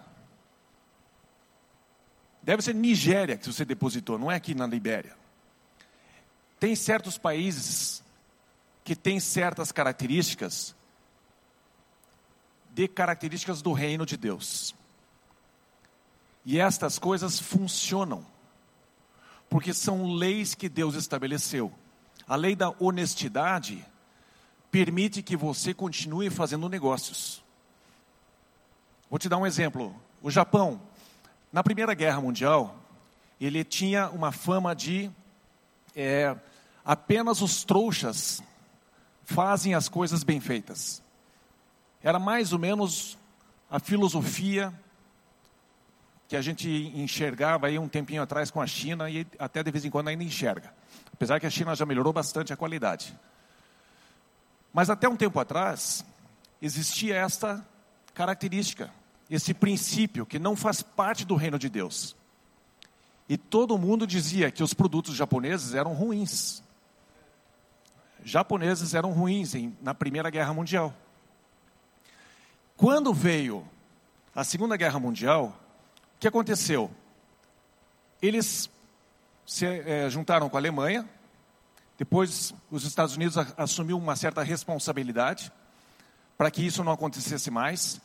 Deve 2.42 2.62
ser 2.62 2.74
Nigéria 2.74 3.36
que 3.36 3.46
você 3.46 3.64
depositou, 3.64 4.18
não 4.18 4.30
é 4.30 4.36
aqui 4.36 4.54
na 4.54 4.66
Libéria. 4.66 5.16
Tem 6.58 6.74
certos 6.74 7.16
países 7.16 8.02
que 8.82 8.94
têm 8.94 9.18
certas 9.18 9.72
características 9.72 10.74
de 12.74 12.88
características 12.88 13.62
do 13.62 13.72
reino 13.72 14.04
de 14.04 14.16
Deus. 14.16 14.74
E 16.44 16.58
estas 16.58 16.98
coisas 16.98 17.38
funcionam, 17.38 18.26
porque 19.48 19.72
são 19.72 20.12
leis 20.12 20.54
que 20.54 20.68
Deus 20.68 20.96
estabeleceu. 20.96 21.72
A 22.26 22.34
lei 22.34 22.56
da 22.56 22.74
honestidade 22.80 23.86
permite 24.72 25.22
que 25.22 25.36
você 25.36 25.72
continue 25.72 26.28
fazendo 26.30 26.68
negócios. 26.68 27.44
Vou 29.08 29.20
te 29.20 29.28
dar 29.28 29.36
um 29.36 29.46
exemplo. 29.46 29.94
O 30.20 30.28
Japão, 30.28 30.82
na 31.52 31.62
Primeira 31.62 31.94
Guerra 31.94 32.20
Mundial, 32.20 32.76
ele 33.40 33.62
tinha 33.62 34.10
uma 34.10 34.32
fama 34.32 34.74
de 34.74 35.12
é, 35.94 36.36
apenas 36.84 37.40
os 37.40 37.62
trouxas 37.62 38.42
fazem 39.24 39.74
as 39.74 39.88
coisas 39.88 40.24
bem 40.24 40.40
feitas. 40.40 41.03
Era 42.04 42.20
mais 42.20 42.52
ou 42.52 42.58
menos 42.60 43.18
a 43.68 43.80
filosofia 43.80 44.72
que 46.28 46.36
a 46.36 46.40
gente 46.40 46.68
enxergava 46.94 47.66
aí 47.66 47.78
um 47.78 47.88
tempinho 47.88 48.22
atrás 48.22 48.50
com 48.50 48.60
a 48.60 48.66
China 48.66 49.10
e 49.10 49.26
até 49.38 49.62
de 49.62 49.70
vez 49.72 49.84
em 49.84 49.90
quando 49.90 50.08
ainda 50.08 50.22
enxerga. 50.22 50.72
Apesar 51.12 51.40
que 51.40 51.46
a 51.46 51.50
China 51.50 51.74
já 51.74 51.84
melhorou 51.84 52.12
bastante 52.12 52.52
a 52.52 52.56
qualidade. 52.56 53.18
Mas 54.72 54.88
até 54.88 55.08
um 55.08 55.16
tempo 55.16 55.40
atrás, 55.40 56.04
existia 56.62 57.16
esta 57.16 57.66
característica 58.12 58.90
esse 59.30 59.54
princípio 59.54 60.26
que 60.26 60.38
não 60.38 60.54
faz 60.54 60.82
parte 60.82 61.24
do 61.24 61.34
reino 61.34 61.58
de 61.58 61.68
Deus. 61.68 62.14
E 63.28 63.36
todo 63.36 63.78
mundo 63.78 64.06
dizia 64.06 64.50
que 64.50 64.62
os 64.62 64.74
produtos 64.74 65.14
japoneses 65.14 65.74
eram 65.74 65.94
ruins. 65.94 66.62
Japoneses 68.22 68.94
eram 68.94 69.12
ruins 69.12 69.54
em, 69.54 69.76
na 69.80 69.94
Primeira 69.94 70.28
Guerra 70.30 70.52
Mundial. 70.52 70.94
Quando 72.76 73.14
veio 73.14 73.64
a 74.34 74.42
Segunda 74.42 74.76
Guerra 74.76 74.98
Mundial, 74.98 75.56
o 76.16 76.18
que 76.18 76.26
aconteceu? 76.26 76.90
Eles 78.20 78.68
se 79.46 79.66
é, 79.66 80.08
juntaram 80.10 80.48
com 80.48 80.56
a 80.56 80.60
Alemanha, 80.60 81.08
depois 81.96 82.52
os 82.70 82.84
Estados 82.84 83.14
Unidos 83.14 83.36
assumiu 83.56 83.96
uma 83.96 84.16
certa 84.16 84.42
responsabilidade 84.42 85.52
para 86.36 86.50
que 86.50 86.66
isso 86.66 86.82
não 86.82 86.92
acontecesse 86.92 87.50
mais 87.50 88.00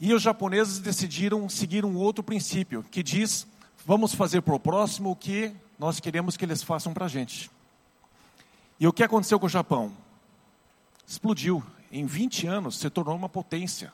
E 0.00 0.12
os 0.12 0.20
japoneses 0.20 0.80
decidiram 0.80 1.48
seguir 1.48 1.84
um 1.84 1.96
outro 1.96 2.22
princípio, 2.22 2.82
que 2.82 3.02
diz: 3.02 3.46
vamos 3.86 4.14
fazer 4.14 4.42
para 4.42 4.54
o 4.54 4.60
próximo 4.60 5.12
o 5.12 5.16
que 5.16 5.54
nós 5.78 6.00
queremos 6.00 6.36
que 6.36 6.44
eles 6.44 6.62
façam 6.62 6.92
para 6.92 7.06
a 7.06 7.08
gente. 7.08 7.50
E 8.78 8.86
o 8.86 8.92
que 8.92 9.04
aconteceu 9.04 9.38
com 9.38 9.46
o 9.46 9.48
Japão? 9.48 9.92
Explodiu. 11.06 11.62
Em 11.90 12.06
20 12.06 12.46
anos 12.46 12.78
se 12.78 12.90
tornou 12.90 13.16
uma 13.16 13.28
potência. 13.28 13.92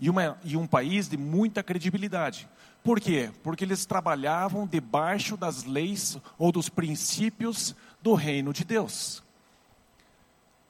E, 0.00 0.08
uma, 0.08 0.38
e 0.44 0.56
um 0.56 0.66
país 0.66 1.08
de 1.08 1.16
muita 1.16 1.62
credibilidade. 1.62 2.48
Por 2.84 3.00
quê? 3.00 3.30
Porque 3.42 3.64
eles 3.64 3.84
trabalhavam 3.84 4.66
debaixo 4.66 5.36
das 5.36 5.64
leis 5.64 6.16
ou 6.38 6.52
dos 6.52 6.68
princípios 6.68 7.74
do 8.00 8.14
reino 8.14 8.52
de 8.52 8.64
Deus. 8.64 9.22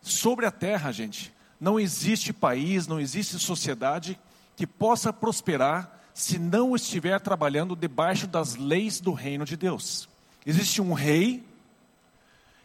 Sobre 0.01 0.47
a 0.47 0.51
terra, 0.51 0.91
gente, 0.91 1.33
não 1.61 1.79
existe 1.79 2.33
país, 2.33 2.87
não 2.87 2.99
existe 2.99 3.39
sociedade 3.39 4.19
que 4.57 4.67
possa 4.67 5.13
prosperar 5.13 6.01
se 6.15 6.39
não 6.39 6.75
estiver 6.75 7.21
trabalhando 7.21 7.77
debaixo 7.77 8.27
das 8.27 8.57
leis 8.57 9.01
do 9.01 9.13
reino 9.13 9.45
de 9.45 9.57
Deus. 9.57 10.09
Existe 10.45 10.81
um 10.81 10.93
rei 10.93 11.45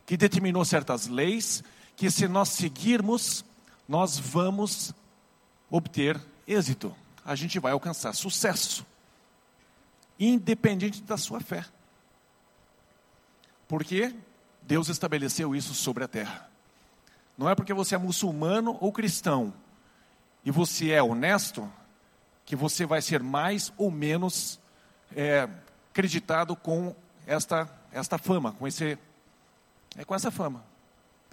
que 0.06 0.18
determinou 0.18 0.66
certas 0.66 1.08
leis 1.08 1.64
que 1.96 2.10
se 2.10 2.28
nós 2.28 2.50
seguirmos, 2.50 3.46
nós 3.88 4.18
vamos 4.18 4.94
obter 5.70 6.20
êxito. 6.48 6.96
A 7.26 7.36
gente 7.36 7.60
vai 7.60 7.72
alcançar 7.72 8.14
sucesso, 8.14 8.86
independente 10.20 11.02
da 11.02 11.18
sua 11.18 11.40
fé. 11.40 11.66
Porque 13.68 14.14
Deus 14.62 14.90
estabeleceu 14.90 15.56
isso 15.56 15.74
sobre 15.74 16.04
a 16.04 16.08
terra. 16.08 16.50
Não 17.38 17.50
é 17.50 17.56
porque 17.56 17.74
você 17.74 17.96
é 17.96 17.98
muçulmano 17.98 18.78
ou 18.80 18.92
cristão 18.92 19.54
e 20.46 20.52
você 20.52 20.92
é 20.92 21.02
honesto 21.02 21.72
que 22.46 22.56
você 22.56 22.86
vai 22.86 23.02
ser 23.02 23.24
mais 23.24 23.72
ou 23.78 23.90
menos 23.90 24.60
é, 25.16 25.48
acreditado 25.90 26.56
com 26.56 26.96
esta, 27.26 27.70
esta 27.92 28.18
fama, 28.18 28.52
com, 28.54 28.68
esse, 28.68 28.98
é, 29.98 30.04
com 30.06 30.14
essa 30.14 30.30
fama. 30.30 30.64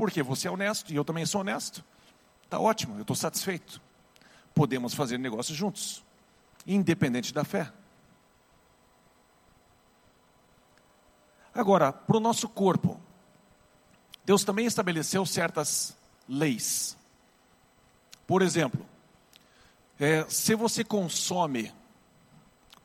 Porque 0.00 0.22
você 0.22 0.48
é 0.48 0.50
honesto 0.50 0.90
e 0.90 0.96
eu 0.96 1.04
também 1.04 1.26
sou 1.26 1.42
honesto. 1.42 1.84
Está 2.42 2.58
ótimo, 2.58 2.96
eu 2.96 3.02
estou 3.02 3.14
satisfeito. 3.14 3.78
Podemos 4.54 4.94
fazer 4.94 5.18
negócios 5.18 5.54
juntos, 5.54 6.02
independente 6.66 7.34
da 7.34 7.44
fé. 7.44 7.70
Agora, 11.54 11.92
para 11.92 12.16
o 12.16 12.20
nosso 12.20 12.48
corpo, 12.48 12.98
Deus 14.24 14.42
também 14.42 14.64
estabeleceu 14.64 15.26
certas 15.26 15.94
leis. 16.26 16.96
Por 18.26 18.40
exemplo, 18.40 18.86
é, 19.98 20.24
se 20.30 20.54
você 20.54 20.82
consome 20.82 21.74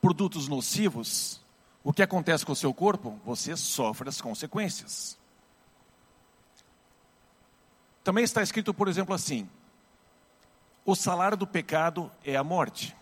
produtos 0.02 0.48
nocivos, 0.48 1.40
o 1.82 1.94
que 1.94 2.02
acontece 2.02 2.44
com 2.44 2.52
o 2.52 2.56
seu 2.56 2.74
corpo? 2.74 3.18
Você 3.24 3.56
sofre 3.56 4.06
as 4.06 4.20
consequências. 4.20 5.16
Também 8.06 8.22
está 8.22 8.40
escrito, 8.40 8.72
por 8.72 8.86
exemplo, 8.86 9.12
assim: 9.12 9.50
o 10.84 10.94
salário 10.94 11.36
do 11.36 11.44
pecado 11.44 12.08
é 12.24 12.36
a 12.36 12.44
morte. 12.44 12.96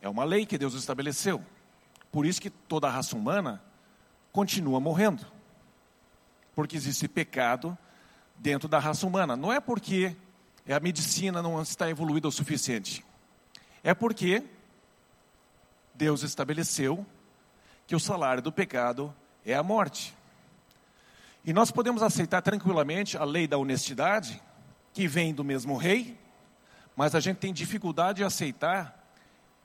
É 0.00 0.08
uma 0.08 0.24
lei 0.24 0.46
que 0.46 0.56
Deus 0.56 0.72
estabeleceu. 0.72 1.44
Por 2.10 2.24
isso 2.24 2.40
que 2.40 2.48
toda 2.48 2.88
a 2.88 2.90
raça 2.90 3.14
humana 3.14 3.62
continua 4.32 4.80
morrendo 4.80 5.26
porque 6.54 6.78
existe 6.78 7.06
pecado 7.06 7.76
dentro 8.38 8.70
da 8.70 8.78
raça 8.78 9.06
humana. 9.06 9.36
Não 9.36 9.52
é 9.52 9.60
porque 9.60 10.16
a 10.66 10.80
medicina 10.80 11.42
não 11.42 11.60
está 11.60 11.90
evoluída 11.90 12.28
o 12.28 12.32
suficiente. 12.32 13.04
É 13.84 13.92
porque 13.92 14.42
Deus 15.94 16.22
estabeleceu 16.22 17.04
que 17.86 17.94
o 17.94 18.00
salário 18.00 18.42
do 18.42 18.50
pecado 18.50 19.14
é 19.44 19.54
a 19.54 19.62
morte. 19.62 20.16
E 21.44 21.52
nós 21.52 21.70
podemos 21.70 22.02
aceitar 22.02 22.40
tranquilamente 22.42 23.16
a 23.16 23.24
lei 23.24 23.46
da 23.46 23.58
honestidade, 23.58 24.40
que 24.92 25.08
vem 25.08 25.34
do 25.34 25.42
mesmo 25.42 25.76
rei, 25.76 26.18
mas 26.94 27.14
a 27.14 27.20
gente 27.20 27.38
tem 27.38 27.52
dificuldade 27.52 28.18
de 28.18 28.24
aceitar 28.24 28.98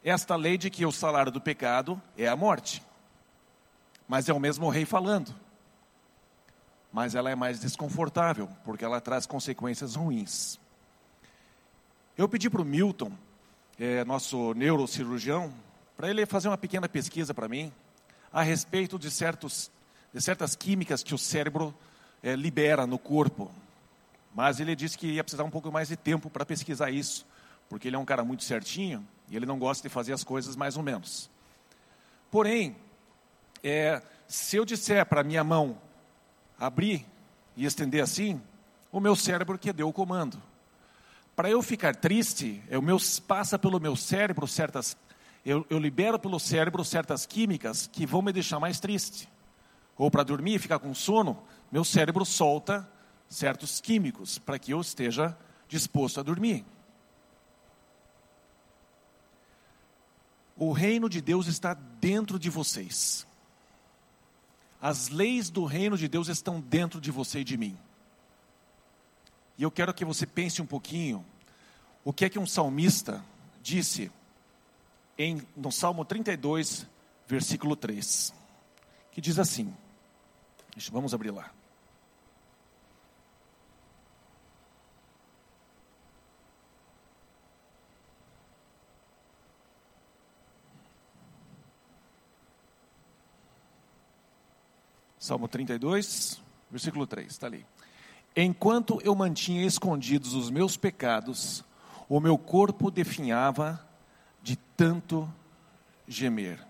esta 0.04 0.36
lei 0.36 0.58
de 0.58 0.70
que 0.70 0.86
o 0.86 0.92
salário 0.92 1.32
do 1.32 1.42
pecado 1.42 2.02
é 2.18 2.28
a 2.28 2.36
morte. 2.36 2.82
Mas 4.08 4.30
é 4.30 4.34
o 4.34 4.40
mesmo 4.40 4.70
rei 4.70 4.86
falando 4.86 5.36
mas 6.98 7.14
ela 7.14 7.30
é 7.30 7.36
mais 7.36 7.60
desconfortável, 7.60 8.50
porque 8.64 8.84
ela 8.84 9.00
traz 9.00 9.28
consequências 9.28 9.96
ruins. 9.96 10.60
Eu 12.18 12.28
pedi 12.28 12.50
para 12.50 12.62
o 12.62 12.66
Milton, 12.66 13.12
é, 13.80 14.04
nosso 14.04 14.54
neurocirurgião, 14.56 15.54
para 15.96 16.10
ele 16.10 16.26
fazer 16.26 16.48
uma 16.48 16.58
pequena 16.58 16.90
pesquisa 16.90 17.34
para 17.36 17.48
mim 17.48 17.72
a 18.34 18.42
respeito 18.42 18.98
de, 18.98 19.12
certos, 19.12 19.70
de 20.14 20.22
certas 20.22 20.56
químicas 20.56 21.04
que 21.04 21.14
o 21.14 21.18
cérebro 21.18 21.74
é, 22.24 22.36
libera 22.36 22.86
no 22.88 22.98
corpo. 22.98 23.52
Mas 24.34 24.60
ele 24.60 24.76
disse 24.76 24.98
que 24.98 25.08
ia 25.08 25.24
precisar 25.24 25.44
um 25.44 25.50
pouco 25.50 25.72
mais 25.72 25.88
de 25.88 25.96
tempo 25.96 26.30
para 26.30 26.46
pesquisar 26.46 26.92
isso, 26.92 27.26
porque 27.70 27.88
ele 27.88 27.96
é 27.96 28.00
um 28.00 28.06
cara 28.06 28.24
muito 28.24 28.44
certinho 28.44 29.06
e 29.30 29.36
ele 29.36 29.46
não 29.46 29.58
gosta 29.58 29.88
de 29.88 29.94
fazer 29.94 30.14
as 30.14 30.24
coisas 30.24 30.56
mais 30.56 30.78
ou 30.78 30.84
menos. 30.84 31.30
Porém, 32.30 32.76
é, 33.64 34.02
se 34.28 34.58
eu 34.58 34.66
disser 34.66 35.06
para 35.06 35.24
minha 35.24 35.44
mão 35.44 35.78
abrir 36.60 37.06
e 37.56 37.66
estender 37.66 38.04
assim, 38.04 38.42
o 38.92 39.00
meu 39.00 39.16
cérebro 39.16 39.58
que 39.58 39.72
deu 39.74 39.88
o 39.88 39.94
comando. 39.94 40.42
Para 41.36 41.50
eu 41.50 41.62
ficar 41.62 41.96
triste, 41.96 42.62
eu 42.70 42.82
meu, 42.82 42.98
passa 43.28 43.60
pelo 43.60 43.80
meu 43.80 43.96
cérebro 43.96 44.48
certas, 44.48 44.98
eu, 45.46 45.66
eu 45.70 45.78
libero 45.78 46.18
pelo 46.18 46.40
cérebro 46.40 46.84
certas 46.84 47.26
químicas 47.26 47.88
que 47.88 48.06
vão 48.06 48.22
me 48.22 48.34
deixar 48.34 48.60
mais 48.60 48.80
triste. 48.80 49.30
Ou 49.98 50.12
para 50.12 50.24
dormir 50.24 50.56
e 50.56 50.60
ficar 50.60 50.80
com 50.80 50.94
sono, 50.94 51.42
meu 51.72 51.84
cérebro 51.84 52.26
solta 52.26 52.88
certos 53.28 53.82
químicos 53.82 54.38
para 54.38 54.60
que 54.60 54.72
eu 54.72 54.80
esteja 54.80 55.38
disposto 55.68 56.20
a 56.20 56.24
dormir. 56.24 56.66
O 60.56 60.72
reino 60.72 61.10
de 61.10 61.22
Deus 61.22 61.48
está 61.48 61.74
dentro 61.74 62.40
de 62.40 62.50
vocês. 62.50 63.28
As 64.82 65.10
leis 65.10 65.50
do 65.50 65.66
reino 65.66 65.98
de 65.98 66.08
Deus 66.08 66.28
estão 66.28 66.60
dentro 66.60 67.02
de 67.02 67.12
você 67.12 67.40
e 67.40 67.44
de 67.44 67.58
mim. 67.58 67.78
E 69.58 69.64
eu 69.64 69.72
quero 69.72 69.94
que 69.94 70.06
você 70.06 70.26
pense 70.26 70.62
um 70.62 70.66
pouquinho 70.66 71.26
o 72.04 72.14
que 72.14 72.26
é 72.26 72.30
que 72.30 72.40
um 72.40 72.46
salmista 72.46 73.24
disse 73.62 74.12
em, 75.18 75.42
no 75.56 75.72
Salmo 75.72 76.06
32, 76.06 76.88
versículo 77.28 77.76
3, 77.76 78.34
que 79.12 79.20
diz 79.20 79.38
assim: 79.38 79.76
vamos 80.92 81.14
abrir 81.14 81.32
lá. 81.32 81.52
Salmo 95.28 95.48
32, 95.50 96.42
versículo 96.72 97.06
3, 97.06 97.28
está 97.28 97.48
ali. 97.48 97.66
Enquanto 98.34 99.02
eu 99.04 99.14
mantinha 99.14 99.66
escondidos 99.66 100.34
os 100.34 100.50
meus 100.50 100.78
pecados, 100.78 101.66
o 102.08 102.22
meu 102.22 102.38
corpo 102.38 102.90
definhava 102.90 103.86
de 104.42 104.56
tanto 104.56 105.28
gemer. 106.08 106.66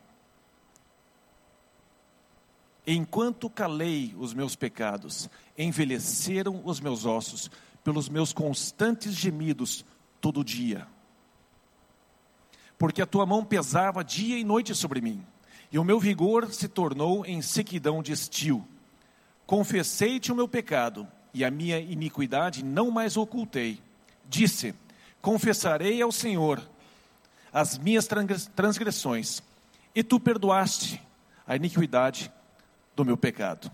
Enquanto 2.88 3.50
calei 3.50 4.15
os 4.17 4.34
meus 4.34 4.56
pecados, 4.56 5.30
envelheceram 5.58 6.62
os 6.63 6.80
meus 6.80 7.06
ossos 7.06 7.52
pelos 7.84 8.08
meus 8.08 8.32
constantes 8.32 9.13
gemidos 9.13 9.86
todo 10.21 10.43
dia. 10.43 10.88
Porque 12.78 13.02
a 13.02 13.06
tua 13.06 13.26
mão 13.26 13.43
pesava 13.43 14.04
dia 14.04 14.39
e 14.39 14.43
noite 14.43 14.73
sobre 14.73 15.02
mim 15.02 15.23
e 15.71 15.78
o 15.78 15.84
meu 15.84 16.00
vigor 16.00 16.54
se 16.54 16.67
tornou 16.67 17.26
em 17.26 17.41
sequidão 17.41 18.02
de 18.02 18.12
estio. 18.12 18.65
Confessei-te 19.45 20.32
o 20.32 20.36
meu 20.36 20.47
pecado, 20.47 21.08
e 21.34 21.43
a 21.43 21.52
minha 21.52 21.80
iniquidade 21.80 22.63
não 22.63 22.89
mais 22.89 23.17
ocultei. 23.17 23.82
Disse: 24.28 24.73
Confessarei 25.21 26.02
ao 26.02 26.12
Senhor 26.12 26.62
as 27.52 27.78
minhas 27.78 28.08
transgressões, 28.56 29.41
e 29.93 30.04
tu 30.04 30.19
perdoaste 30.19 31.02
a 31.45 31.56
iniquidade 31.56 32.32
do 32.97 33.05
meu 33.05 33.15
pecado. 33.15 33.71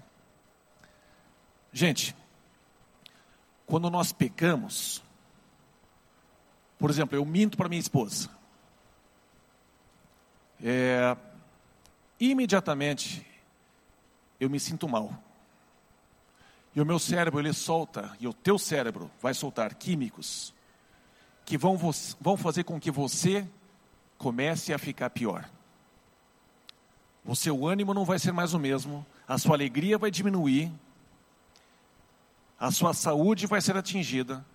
Gente, 1.71 2.13
quando 3.65 3.89
nós 3.89 4.11
pecamos, 4.11 5.01
por 6.77 6.89
exemplo, 6.89 7.15
eu 7.15 7.23
minto 7.23 7.55
para 7.55 7.69
minha 7.69 7.79
esposa. 7.79 8.29
É, 10.61 11.15
imediatamente 12.19 13.25
eu 14.41 14.49
me 14.49 14.59
sinto 14.59 14.89
mal. 14.89 15.17
E 16.75 16.81
o 16.81 16.85
meu 16.85 16.99
cérebro 16.99 17.39
ele 17.39 17.53
solta, 17.53 18.15
e 18.19 18.27
o 18.27 18.33
teu 18.33 18.59
cérebro 18.59 19.09
vai 19.21 19.33
soltar 19.33 19.73
químicos 19.75 20.53
que 21.45 21.57
vão, 21.57 21.77
vão 22.19 22.35
fazer 22.35 22.65
com 22.65 22.77
que 22.77 22.91
você 22.91 23.47
comece 24.17 24.73
a 24.73 24.77
ficar 24.77 25.09
pior. 25.11 25.49
O 27.25 27.35
seu 27.35 27.65
ânimo 27.65 27.93
não 27.93 28.03
vai 28.03 28.19
ser 28.19 28.31
mais 28.31 28.53
o 28.53 28.59
mesmo, 28.59 29.05
a 29.27 29.37
sua 29.37 29.55
alegria 29.55 29.97
vai 29.97 30.11
diminuir, 30.11 30.71
a 32.59 32.69
sua 32.71 32.93
saúde 32.93 33.47
vai 33.47 33.61
ser 33.61 33.77
atingida, 33.77 34.45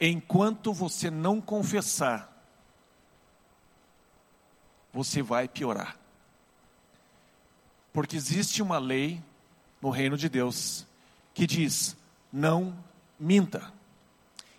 enquanto 0.00 0.72
você 0.72 1.10
não 1.10 1.40
confessar, 1.40 2.30
você 4.92 5.22
vai 5.22 5.48
piorar. 5.48 5.98
Porque 7.92 8.16
existe 8.16 8.62
uma 8.62 8.78
lei 8.78 9.22
no 9.80 9.90
reino 9.90 10.16
de 10.16 10.28
Deus 10.28 10.86
que 11.32 11.46
diz: 11.46 11.96
não 12.32 12.76
minta. 13.18 13.72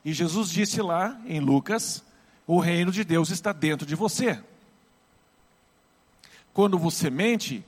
E 0.03 0.13
Jesus 0.13 0.49
disse 0.49 0.81
lá 0.81 1.19
em 1.25 1.39
Lucas: 1.39 2.03
o 2.45 2.59
reino 2.59 2.91
de 2.91 3.03
Deus 3.03 3.29
está 3.29 3.51
dentro 3.51 3.85
de 3.85 3.95
você. 3.95 4.41
Quando 6.55 6.79
você 6.79 7.09
mente, 7.09 7.65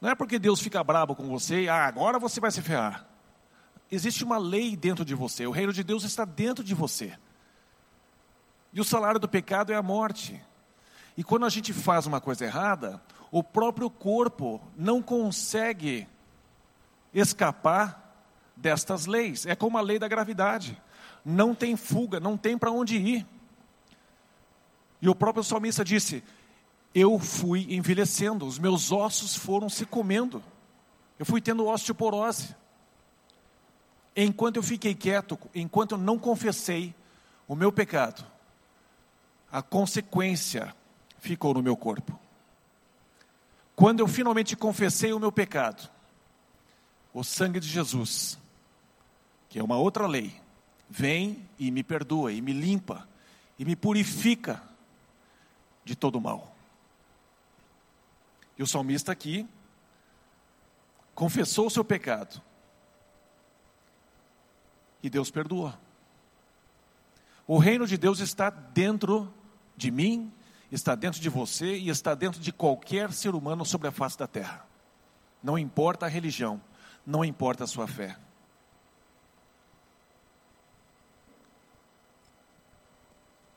não 0.00 0.08
é 0.08 0.14
porque 0.14 0.38
Deus 0.38 0.62
fica 0.62 0.82
bravo 0.82 1.14
com 1.14 1.28
você 1.28 1.64
e 1.64 1.68
ah, 1.68 1.84
agora 1.84 2.18
você 2.18 2.40
vai 2.40 2.50
se 2.50 2.62
ferrar. 2.62 3.06
Existe 3.92 4.24
uma 4.24 4.38
lei 4.38 4.74
dentro 4.74 5.04
de 5.04 5.14
você, 5.14 5.46
o 5.46 5.50
reino 5.50 5.74
de 5.74 5.84
Deus 5.84 6.04
está 6.04 6.24
dentro 6.24 6.64
de 6.64 6.74
você. 6.74 7.18
E 8.72 8.80
o 8.80 8.84
salário 8.84 9.20
do 9.20 9.28
pecado 9.28 9.74
é 9.74 9.76
a 9.76 9.82
morte. 9.82 10.42
E 11.18 11.22
quando 11.22 11.44
a 11.44 11.50
gente 11.50 11.70
faz 11.74 12.06
uma 12.06 12.18
coisa 12.18 12.46
errada, 12.46 12.98
o 13.30 13.42
próprio 13.42 13.90
corpo 13.90 14.58
não 14.74 15.02
consegue 15.02 16.08
escapar 17.12 18.26
destas 18.56 19.04
leis. 19.04 19.44
É 19.44 19.54
como 19.54 19.76
a 19.76 19.82
lei 19.82 19.98
da 19.98 20.08
gravidade. 20.08 20.80
Não 21.22 21.54
tem 21.54 21.76
fuga, 21.76 22.18
não 22.18 22.38
tem 22.38 22.56
para 22.56 22.70
onde 22.70 22.96
ir. 22.96 23.26
E 25.02 25.10
o 25.10 25.14
próprio 25.14 25.44
salmista 25.44 25.84
disse: 25.84 26.24
Eu 26.94 27.18
fui 27.18 27.66
envelhecendo, 27.74 28.46
os 28.46 28.58
meus 28.58 28.92
ossos 28.92 29.34
foram 29.34 29.68
se 29.68 29.84
comendo. 29.84 30.42
Eu 31.18 31.26
fui 31.26 31.40
tendo 31.40 31.66
osteoporose. 31.66 32.54
Enquanto 34.16 34.56
eu 34.56 34.62
fiquei 34.62 34.94
quieto, 34.94 35.36
enquanto 35.54 35.92
eu 35.92 35.98
não 35.98 36.18
confessei 36.18 36.94
o 37.48 37.56
meu 37.56 37.72
pecado, 37.72 38.24
a 39.50 39.60
consequência 39.60 40.74
ficou 41.18 41.52
no 41.52 41.62
meu 41.62 41.76
corpo. 41.76 42.18
Quando 43.74 44.00
eu 44.00 44.06
finalmente 44.06 44.56
confessei 44.56 45.12
o 45.12 45.18
meu 45.18 45.32
pecado, 45.32 45.90
o 47.12 47.24
sangue 47.24 47.58
de 47.58 47.66
Jesus, 47.66 48.38
que 49.48 49.58
é 49.58 49.62
uma 49.62 49.76
outra 49.76 50.06
lei, 50.06 50.32
vem 50.88 51.48
e 51.58 51.72
me 51.72 51.82
perdoa, 51.82 52.32
e 52.32 52.40
me 52.40 52.52
limpa, 52.52 53.08
e 53.58 53.64
me 53.64 53.74
purifica 53.74 54.62
de 55.84 55.96
todo 55.96 56.20
mal. 56.20 56.53
E 58.58 58.62
o 58.62 58.66
salmista 58.66 59.12
aqui 59.12 59.48
confessou 61.14 61.66
o 61.66 61.70
seu 61.70 61.84
pecado, 61.84 62.42
e 65.02 65.10
Deus 65.10 65.30
perdoa. 65.30 65.78
O 67.46 67.58
reino 67.58 67.86
de 67.86 67.98
Deus 67.98 68.20
está 68.20 68.48
dentro 68.48 69.32
de 69.76 69.90
mim, 69.90 70.32
está 70.72 70.94
dentro 70.94 71.20
de 71.20 71.28
você 71.28 71.76
e 71.76 71.88
está 71.88 72.14
dentro 72.14 72.40
de 72.40 72.52
qualquer 72.52 73.12
ser 73.12 73.34
humano 73.34 73.64
sobre 73.66 73.88
a 73.88 73.92
face 73.92 74.16
da 74.18 74.26
terra. 74.26 74.66
Não 75.42 75.58
importa 75.58 76.06
a 76.06 76.08
religião, 76.08 76.60
não 77.04 77.22
importa 77.24 77.64
a 77.64 77.66
sua 77.66 77.86
fé. 77.86 78.16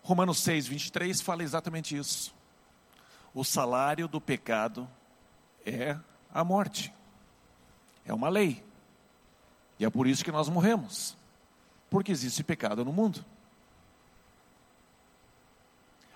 Romanos 0.03 0.39
6, 0.39 0.67
23 0.67 1.21
fala 1.21 1.43
exatamente 1.43 1.97
isso. 1.97 2.36
O 3.37 3.43
salário 3.43 4.07
do 4.07 4.19
pecado 4.19 4.89
é 5.63 5.95
a 6.33 6.43
morte. 6.43 6.91
É 8.03 8.11
uma 8.11 8.29
lei. 8.29 8.63
E 9.77 9.85
é 9.85 9.89
por 9.91 10.07
isso 10.07 10.25
que 10.25 10.31
nós 10.31 10.49
morremos 10.49 11.15
porque 11.87 12.11
existe 12.11 12.43
pecado 12.43 12.83
no 12.83 12.91
mundo. 12.91 13.23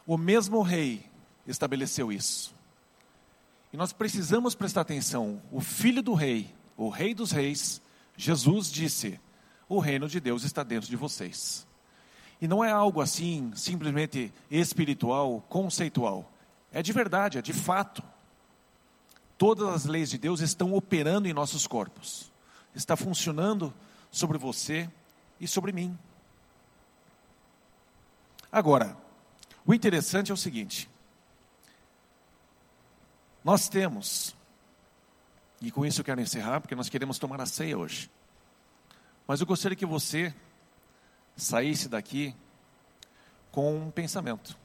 O 0.04 0.18
mesmo 0.18 0.64
rei 0.64 1.06
estabeleceu 1.46 2.12
isso. 2.12 2.56
E 3.72 3.78
nós 3.78 3.94
precisamos 3.94 4.56
prestar 4.56 4.82
atenção. 4.82 5.40
O 5.52 5.62
filho 5.62 6.02
do 6.02 6.16
rei, 6.16 6.52
o 6.76 6.90
rei 6.90 7.14
dos 7.14 7.32
reis, 7.32 7.84
Jesus 8.18 8.72
disse: 8.72 9.20
O 9.70 9.78
reino 9.78 10.10
de 10.10 10.20
Deus 10.20 10.44
está 10.44 10.64
dentro 10.64 10.90
de 10.90 10.96
vocês. 10.96 11.68
E 12.42 12.48
não 12.48 12.64
é 12.64 12.72
algo 12.72 13.00
assim, 13.00 13.52
simplesmente 13.54 14.34
espiritual, 14.50 15.46
conceitual. 15.48 16.28
É 16.72 16.82
de 16.82 16.94
verdade, 16.94 17.38
é 17.38 17.42
de 17.42 17.54
fato. 17.54 18.04
Todas 19.38 19.68
as 19.68 19.86
leis 19.86 20.10
de 20.10 20.18
Deus 20.18 20.40
estão 20.40 20.74
operando 20.74 21.28
em 21.28 21.34
nossos 21.34 21.68
corpos. 21.68 22.32
Está 22.74 22.96
funcionando 22.96 23.74
sobre 24.12 24.38
você, 24.38 24.90
e 25.42 25.48
sobre 25.48 25.72
mim. 25.72 25.98
Agora, 28.52 28.96
o 29.66 29.74
interessante 29.74 30.30
é 30.30 30.34
o 30.34 30.38
seguinte: 30.38 30.88
nós 33.44 33.68
temos, 33.68 34.36
e 35.60 35.72
com 35.72 35.84
isso 35.84 36.00
eu 36.02 36.06
quero 36.06 36.22
encerrar, 36.22 36.62
porque 36.62 36.76
nós 36.76 36.88
queremos 36.88 37.18
tomar 37.18 37.42
a 37.42 37.46
ceia 37.48 37.78
hoje. 37.78 38.10
Mas 39.28 39.42
eu 39.42 39.48
gostaria 39.48 39.76
que 39.76 39.86
você 39.86 40.34
saísse 41.36 41.90
daqui 41.90 42.36
com 43.52 43.88
um 43.88 43.92
pensamento. 43.92 44.61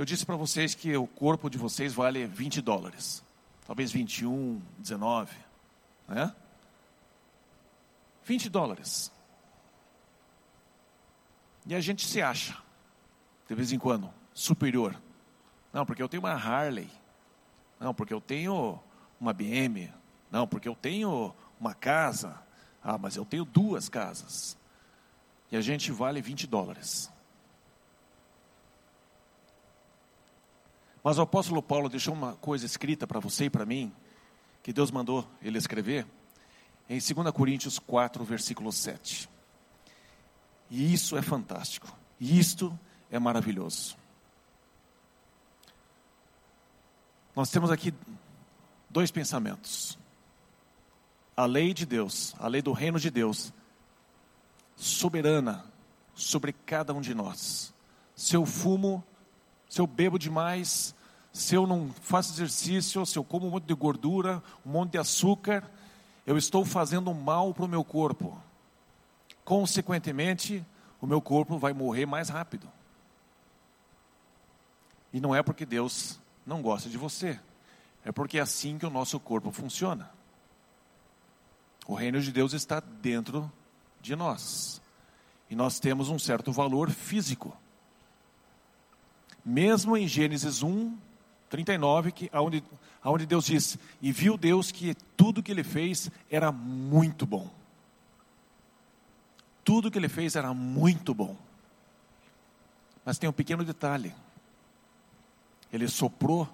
Eu 0.00 0.06
disse 0.06 0.24
para 0.24 0.34
vocês 0.34 0.74
que 0.74 0.96
o 0.96 1.06
corpo 1.06 1.50
de 1.50 1.58
vocês 1.58 1.92
vale 1.92 2.26
20 2.26 2.62
dólares, 2.62 3.22
talvez 3.66 3.92
21, 3.92 4.58
19, 4.78 5.36
né? 6.08 6.34
20 8.24 8.48
dólares. 8.48 9.12
E 11.66 11.74
a 11.74 11.80
gente 11.82 12.06
se 12.06 12.22
acha, 12.22 12.56
de 13.46 13.54
vez 13.54 13.72
em 13.72 13.78
quando, 13.78 14.08
superior. 14.32 14.98
Não, 15.70 15.84
porque 15.84 16.02
eu 16.02 16.08
tenho 16.08 16.22
uma 16.22 16.32
Harley. 16.32 16.90
Não, 17.78 17.92
porque 17.92 18.14
eu 18.14 18.22
tenho 18.22 18.80
uma 19.20 19.34
BM. 19.34 19.92
Não, 20.30 20.48
porque 20.48 20.66
eu 20.66 20.74
tenho 20.74 21.34
uma 21.60 21.74
casa. 21.74 22.40
Ah, 22.82 22.96
mas 22.96 23.16
eu 23.16 23.26
tenho 23.26 23.44
duas 23.44 23.86
casas. 23.90 24.56
E 25.52 25.58
a 25.58 25.60
gente 25.60 25.92
vale 25.92 26.22
20 26.22 26.46
dólares. 26.46 27.10
Mas 31.02 31.18
o 31.18 31.22
apóstolo 31.22 31.62
Paulo 31.62 31.88
deixou 31.88 32.14
uma 32.14 32.34
coisa 32.36 32.66
escrita 32.66 33.06
para 33.06 33.20
você 33.20 33.46
e 33.46 33.50
para 33.50 33.64
mim, 33.64 33.92
que 34.62 34.72
Deus 34.72 34.90
mandou 34.90 35.26
ele 35.40 35.56
escrever 35.56 36.06
em 36.88 36.98
2 36.98 37.30
Coríntios 37.32 37.78
4, 37.78 38.22
versículo 38.24 38.72
7. 38.72 39.28
E 40.70 40.92
isso 40.92 41.16
é 41.16 41.22
fantástico. 41.22 41.96
E 42.18 42.38
isto 42.38 42.78
é 43.10 43.18
maravilhoso. 43.18 43.96
Nós 47.34 47.50
temos 47.50 47.70
aqui 47.70 47.94
dois 48.88 49.10
pensamentos. 49.10 49.98
A 51.36 51.46
lei 51.46 51.72
de 51.72 51.86
Deus, 51.86 52.34
a 52.38 52.48
lei 52.48 52.60
do 52.60 52.72
reino 52.72 53.00
de 53.00 53.10
Deus, 53.10 53.52
soberana 54.76 55.64
sobre 56.14 56.52
cada 56.52 56.92
um 56.92 57.00
de 57.00 57.14
nós. 57.14 57.72
Se 58.14 58.36
eu 58.36 58.44
fumo, 58.44 59.02
se 59.70 59.80
eu 59.80 59.86
bebo 59.86 60.18
demais, 60.18 60.94
se 61.32 61.54
eu 61.54 61.64
não 61.64 61.90
faço 62.02 62.32
exercício, 62.32 63.06
se 63.06 63.16
eu 63.16 63.22
como 63.22 63.46
um 63.46 63.50
monte 63.50 63.64
de 63.64 63.74
gordura, 63.74 64.42
um 64.66 64.70
monte 64.70 64.90
de 64.90 64.98
açúcar, 64.98 65.70
eu 66.26 66.36
estou 66.36 66.64
fazendo 66.64 67.14
mal 67.14 67.54
para 67.54 67.64
o 67.64 67.68
meu 67.68 67.84
corpo. 67.84 68.36
Consequentemente, 69.44 70.66
o 71.00 71.06
meu 71.06 71.20
corpo 71.20 71.56
vai 71.56 71.72
morrer 71.72 72.04
mais 72.04 72.28
rápido. 72.28 72.68
E 75.12 75.20
não 75.20 75.34
é 75.34 75.40
porque 75.40 75.64
Deus 75.64 76.18
não 76.44 76.60
gosta 76.60 76.88
de 76.88 76.98
você, 76.98 77.38
é 78.04 78.10
porque 78.10 78.38
é 78.38 78.40
assim 78.40 78.76
que 78.76 78.86
o 78.86 78.90
nosso 78.90 79.20
corpo 79.20 79.52
funciona. 79.52 80.10
O 81.86 81.94
reino 81.94 82.20
de 82.20 82.32
Deus 82.32 82.54
está 82.54 82.80
dentro 82.80 83.50
de 84.00 84.16
nós. 84.16 84.82
E 85.48 85.54
nós 85.54 85.78
temos 85.78 86.08
um 86.08 86.18
certo 86.18 86.50
valor 86.50 86.90
físico. 86.90 87.56
Mesmo 89.44 89.96
em 89.96 90.06
Gênesis 90.06 90.62
1, 90.62 90.96
39, 91.48 92.12
que, 92.12 92.30
onde, 92.32 92.62
onde 93.04 93.26
Deus 93.26 93.46
diz: 93.46 93.78
E 94.00 94.12
viu 94.12 94.36
Deus 94.36 94.70
que 94.70 94.94
tudo 95.16 95.42
que 95.42 95.50
ele 95.50 95.64
fez 95.64 96.10
era 96.30 96.52
muito 96.52 97.26
bom. 97.26 97.50
Tudo 99.64 99.90
que 99.90 99.98
ele 99.98 100.08
fez 100.08 100.36
era 100.36 100.54
muito 100.54 101.12
bom. 101.12 101.36
Mas 103.04 103.18
tem 103.18 103.28
um 103.28 103.32
pequeno 103.32 103.64
detalhe: 103.64 104.14
Ele 105.72 105.88
soprou 105.88 106.48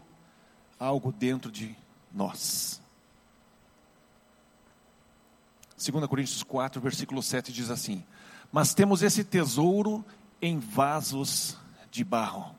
algo 0.78 1.12
dentro 1.12 1.52
de 1.52 1.76
nós. 2.12 2.80
2 5.76 6.06
Coríntios 6.06 6.42
4, 6.42 6.80
versículo 6.80 7.22
7 7.22 7.52
diz 7.52 7.70
assim: 7.70 8.02
Mas 8.50 8.72
temos 8.72 9.02
esse 9.02 9.22
tesouro 9.22 10.02
em 10.40 10.58
vasos 10.58 11.58
de 11.90 12.02
barro. 12.02 12.55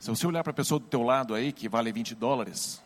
Se 0.00 0.08
você 0.08 0.26
olhar 0.26 0.42
para 0.42 0.50
a 0.50 0.54
pessoa 0.54 0.80
do 0.80 0.86
teu 0.86 1.02
lado 1.02 1.34
aí, 1.34 1.52
que 1.52 1.68
vale 1.68 1.92
20 1.92 2.14
dólares, 2.14 2.82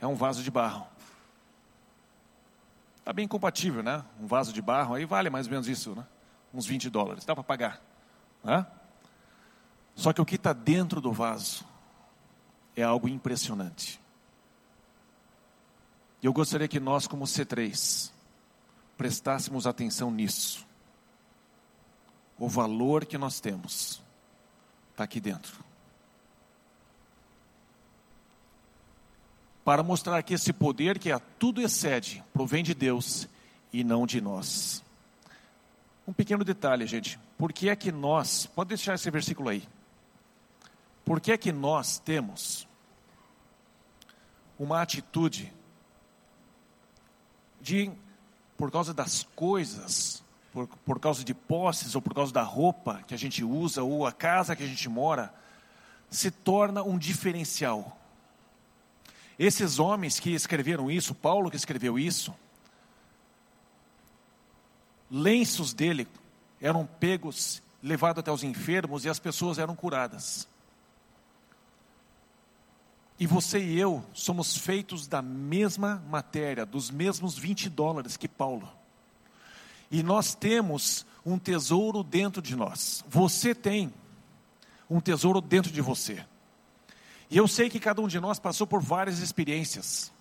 é 0.00 0.06
um 0.06 0.14
vaso 0.14 0.42
de 0.42 0.50
barro. 0.50 0.86
Está 2.96 3.12
bem 3.12 3.28
compatível, 3.28 3.82
né? 3.82 4.02
Um 4.18 4.26
vaso 4.26 4.54
de 4.54 4.62
barro 4.62 4.94
aí 4.94 5.04
vale 5.04 5.28
mais 5.28 5.46
ou 5.46 5.50
menos 5.50 5.68
isso, 5.68 5.94
né? 5.94 6.06
Uns 6.52 6.64
20 6.64 6.88
dólares. 6.88 7.26
Dá 7.26 7.34
para 7.34 7.44
pagar. 7.44 7.82
Né? 8.42 8.66
Só 9.94 10.14
que 10.14 10.22
o 10.22 10.24
que 10.24 10.36
está 10.36 10.54
dentro 10.54 10.98
do 10.98 11.12
vaso 11.12 11.62
é 12.74 12.82
algo 12.82 13.06
impressionante. 13.06 14.00
E 16.22 16.26
eu 16.26 16.32
gostaria 16.32 16.66
que 16.66 16.80
nós, 16.80 17.06
como 17.06 17.26
C3, 17.26 18.10
prestássemos 18.96 19.66
atenção 19.66 20.10
nisso. 20.10 20.66
O 22.38 22.48
valor 22.48 23.04
que 23.04 23.18
nós 23.18 23.40
temos 23.40 24.02
está 24.94 25.02
aqui 25.02 25.20
dentro. 25.20 25.52
Para 29.64 29.82
mostrar 29.82 30.22
que 30.22 30.34
esse 30.34 30.52
poder 30.52 30.98
que 30.98 31.10
a 31.10 31.18
tudo 31.18 31.60
excede 31.60 32.22
provém 32.32 32.62
de 32.62 32.74
Deus 32.74 33.28
e 33.72 33.82
não 33.82 34.06
de 34.06 34.20
nós. 34.20 34.84
Um 36.06 36.12
pequeno 36.12 36.44
detalhe, 36.44 36.86
gente. 36.86 37.18
Por 37.36 37.52
que 37.52 37.68
é 37.68 37.74
que 37.74 37.90
nós, 37.90 38.46
pode 38.46 38.68
deixar 38.68 38.94
esse 38.94 39.10
versículo 39.10 39.48
aí. 39.48 39.66
Por 41.04 41.20
que 41.20 41.32
é 41.32 41.36
que 41.36 41.50
nós 41.50 41.98
temos 41.98 42.68
uma 44.58 44.80
atitude 44.80 45.52
de, 47.60 47.90
por 48.56 48.70
causa 48.70 48.94
das 48.94 49.24
coisas, 49.34 50.22
por, 50.54 50.68
por 50.68 51.00
causa 51.00 51.24
de 51.24 51.34
posses, 51.34 51.96
ou 51.96 52.00
por 52.00 52.14
causa 52.14 52.32
da 52.32 52.42
roupa 52.42 53.02
que 53.08 53.12
a 53.12 53.18
gente 53.18 53.42
usa, 53.42 53.82
ou 53.82 54.06
a 54.06 54.12
casa 54.12 54.54
que 54.54 54.62
a 54.62 54.66
gente 54.66 54.88
mora, 54.88 55.34
se 56.08 56.30
torna 56.30 56.80
um 56.80 56.96
diferencial. 56.96 57.98
Esses 59.36 59.80
homens 59.80 60.20
que 60.20 60.30
escreveram 60.30 60.88
isso, 60.88 61.12
Paulo 61.12 61.50
que 61.50 61.56
escreveu 61.56 61.98
isso, 61.98 62.32
lenços 65.10 65.74
dele 65.74 66.06
eram 66.60 66.86
pegos, 66.86 67.60
levados 67.82 68.20
até 68.20 68.30
os 68.30 68.44
enfermos 68.44 69.04
e 69.04 69.08
as 69.08 69.18
pessoas 69.18 69.58
eram 69.58 69.74
curadas. 69.74 70.46
E 73.18 73.26
você 73.26 73.58
e 73.58 73.78
eu 73.78 74.04
somos 74.12 74.56
feitos 74.56 75.08
da 75.08 75.20
mesma 75.20 76.02
matéria, 76.08 76.64
dos 76.64 76.92
mesmos 76.92 77.36
20 77.36 77.68
dólares 77.70 78.16
que 78.16 78.28
Paulo. 78.28 78.83
E 79.90 80.02
nós 80.02 80.34
temos 80.34 81.06
um 81.24 81.38
tesouro 81.38 82.02
dentro 82.02 82.42
de 82.42 82.54
nós. 82.54 83.04
Você 83.08 83.54
tem 83.54 83.92
um 84.88 85.00
tesouro 85.00 85.40
dentro 85.40 85.72
de 85.72 85.80
você. 85.80 86.24
E 87.30 87.36
eu 87.36 87.48
sei 87.48 87.70
que 87.70 87.80
cada 87.80 88.00
um 88.00 88.08
de 88.08 88.20
nós 88.20 88.38
passou 88.38 88.66
por 88.66 88.80
várias 88.80 89.18
experiências. 89.18 90.12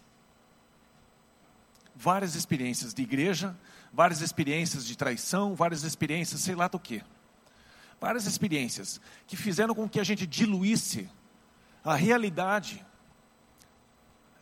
Várias 1.96 2.36
experiências 2.36 2.94
de 2.94 3.02
igreja, 3.02 3.56
várias 3.92 4.22
experiências 4.22 4.86
de 4.86 4.96
traição, 4.96 5.54
várias 5.54 5.84
experiências, 5.84 6.42
sei 6.42 6.56
lá 6.56 6.68
do 6.68 6.80
que. 6.80 7.04
Várias 8.00 8.26
experiências 8.26 9.00
que 9.28 9.38
fizeram 9.38 9.76
com 9.76 9.88
que 9.88 10.00
a 10.00 10.04
gente 10.04 10.26
diluísse 10.26 11.10
a 11.84 11.96
realidade 11.96 12.86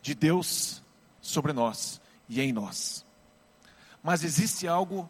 de 0.02 0.16
Deus 0.16 0.82
sobre 1.22 1.54
nós 1.54 2.02
e 2.28 2.42
em 2.42 2.52
nós. 2.52 3.06
Mas 4.04 4.24
existe 4.24 4.68
algo 4.68 5.10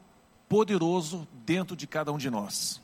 poderoso 0.50 1.28
dentro 1.46 1.76
de 1.76 1.88
cada 1.88 2.12
um 2.12 2.18
de 2.18 2.30
nós, 2.30 2.82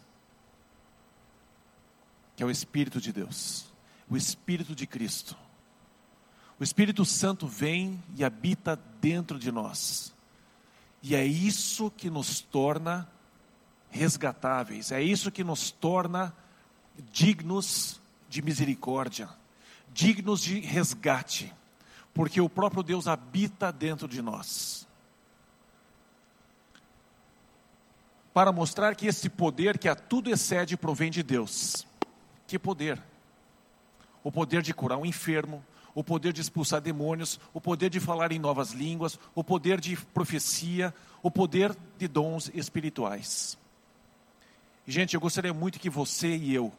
que 2.35 2.43
é 2.43 2.45
o 2.45 2.51
Espírito 2.51 3.01
de 3.01 3.11
Deus, 3.11 3.65
o 4.09 4.15
Espírito 4.15 4.73
de 4.73 4.87
Cristo. 4.87 5.35
O 6.59 6.63
Espírito 6.63 7.03
Santo 7.05 7.45
vem 7.45 8.01
e 8.15 8.23
habita 8.23 8.79
dentro 8.99 9.37
de 9.37 9.51
nós, 9.51 10.13
e 11.03 11.15
é 11.15 11.25
isso 11.25 11.91
que 11.91 12.09
nos 12.09 12.39
torna 12.39 13.07
resgatáveis, 13.89 14.91
é 14.91 15.01
isso 15.01 15.31
que 15.31 15.43
nos 15.43 15.71
torna 15.71 16.33
dignos 17.11 18.01
de 18.29 18.41
misericórdia, 18.41 19.29
dignos 19.93 20.41
de 20.41 20.59
resgate, 20.59 21.53
porque 22.13 22.41
o 22.41 22.49
próprio 22.49 22.83
Deus 22.83 23.07
habita 23.07 23.71
dentro 23.71 24.07
de 24.07 24.21
nós. 24.21 24.76
Para 28.37 28.51
mostrar 28.51 28.93
que 28.93 29.07
esse 29.07 29.29
poder 29.29 29.79
que 29.79 29.89
a 29.89 29.95
tudo 29.95 30.29
excede 30.29 30.77
provém 30.77 31.09
de 31.09 31.23
Deus. 31.23 31.87
Que 32.45 32.59
poder? 32.59 33.01
O 34.23 34.31
poder 34.31 34.61
de 34.61 34.75
curar 34.75 34.99
um 34.99 35.07
enfermo, 35.07 35.65
o 35.95 36.03
poder 36.03 36.33
de 36.33 36.41
expulsar 36.41 36.79
demônios, 36.79 37.39
o 37.51 37.59
poder 37.59 37.89
de 37.89 37.99
falar 37.99 38.31
em 38.31 38.37
novas 38.37 38.73
línguas, 38.73 39.19
o 39.33 39.43
poder 39.43 39.81
de 39.81 39.97
profecia, 40.13 40.93
o 41.23 41.31
poder 41.31 41.75
de 41.97 42.07
dons 42.07 42.51
espirituais. 42.53 43.57
Gente, 44.85 45.15
eu 45.15 45.19
gostaria 45.19 45.51
muito 45.51 45.79
que 45.79 45.89
você 45.89 46.37
e 46.37 46.53
eu 46.53 46.71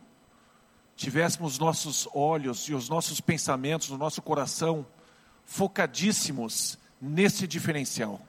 tivéssemos 0.95 1.59
nossos 1.59 2.09
olhos 2.15 2.69
e 2.69 2.73
os 2.73 2.89
nossos 2.89 3.21
pensamentos, 3.21 3.91
o 3.91 3.99
nosso 3.99 4.23
coração 4.23 4.87
focadíssimos 5.45 6.79
nesse 7.01 7.49
diferencial, 7.49 8.21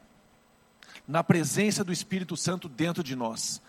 na 1.09 1.23
presença 1.23 1.83
do 1.83 1.91
Espírito 1.91 2.37
Santo 2.37 2.69
dentro 2.69 3.03
de 3.03 3.15
nós. 3.15 3.59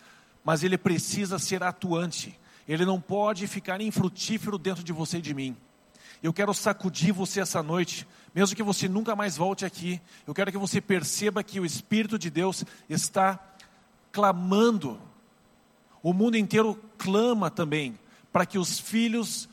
Mas 0.45 0.63
ele 0.63 0.77
precisa 0.77 1.39
ser 1.39 1.63
atuante, 1.63 2.39
ele 2.69 2.85
não 2.85 3.01
pode 3.01 3.47
ficar 3.47 3.81
infrutífero 3.81 4.59
dentro 4.59 4.85
de 4.85 4.93
você 4.93 5.17
e 5.17 5.23
de 5.23 5.33
mim. 5.33 5.57
Eu 6.23 6.35
quero 6.35 6.53
sacudir 6.53 7.15
você 7.15 7.41
essa 7.41 7.63
noite, 7.63 8.07
mesmo 8.35 8.55
que 8.55 8.63
você 8.63 8.91
nunca 8.91 9.17
mais 9.17 9.39
volte 9.39 9.65
aqui. 9.65 9.99
Eu 10.27 10.35
quero 10.35 10.53
que 10.53 10.59
você 10.59 10.83
perceba 10.83 11.43
que 11.43 11.59
o 11.59 11.65
Espírito 11.65 12.19
de 12.19 12.29
Deus 12.29 12.63
está 12.91 13.41
clamando 14.13 15.01
o 16.03 16.13
mundo 16.13 16.37
inteiro 16.37 16.79
clama 16.99 17.51
também 17.51 17.99
para 18.31 18.45
que 18.45 18.59
os 18.59 18.79
filhos 18.79 19.49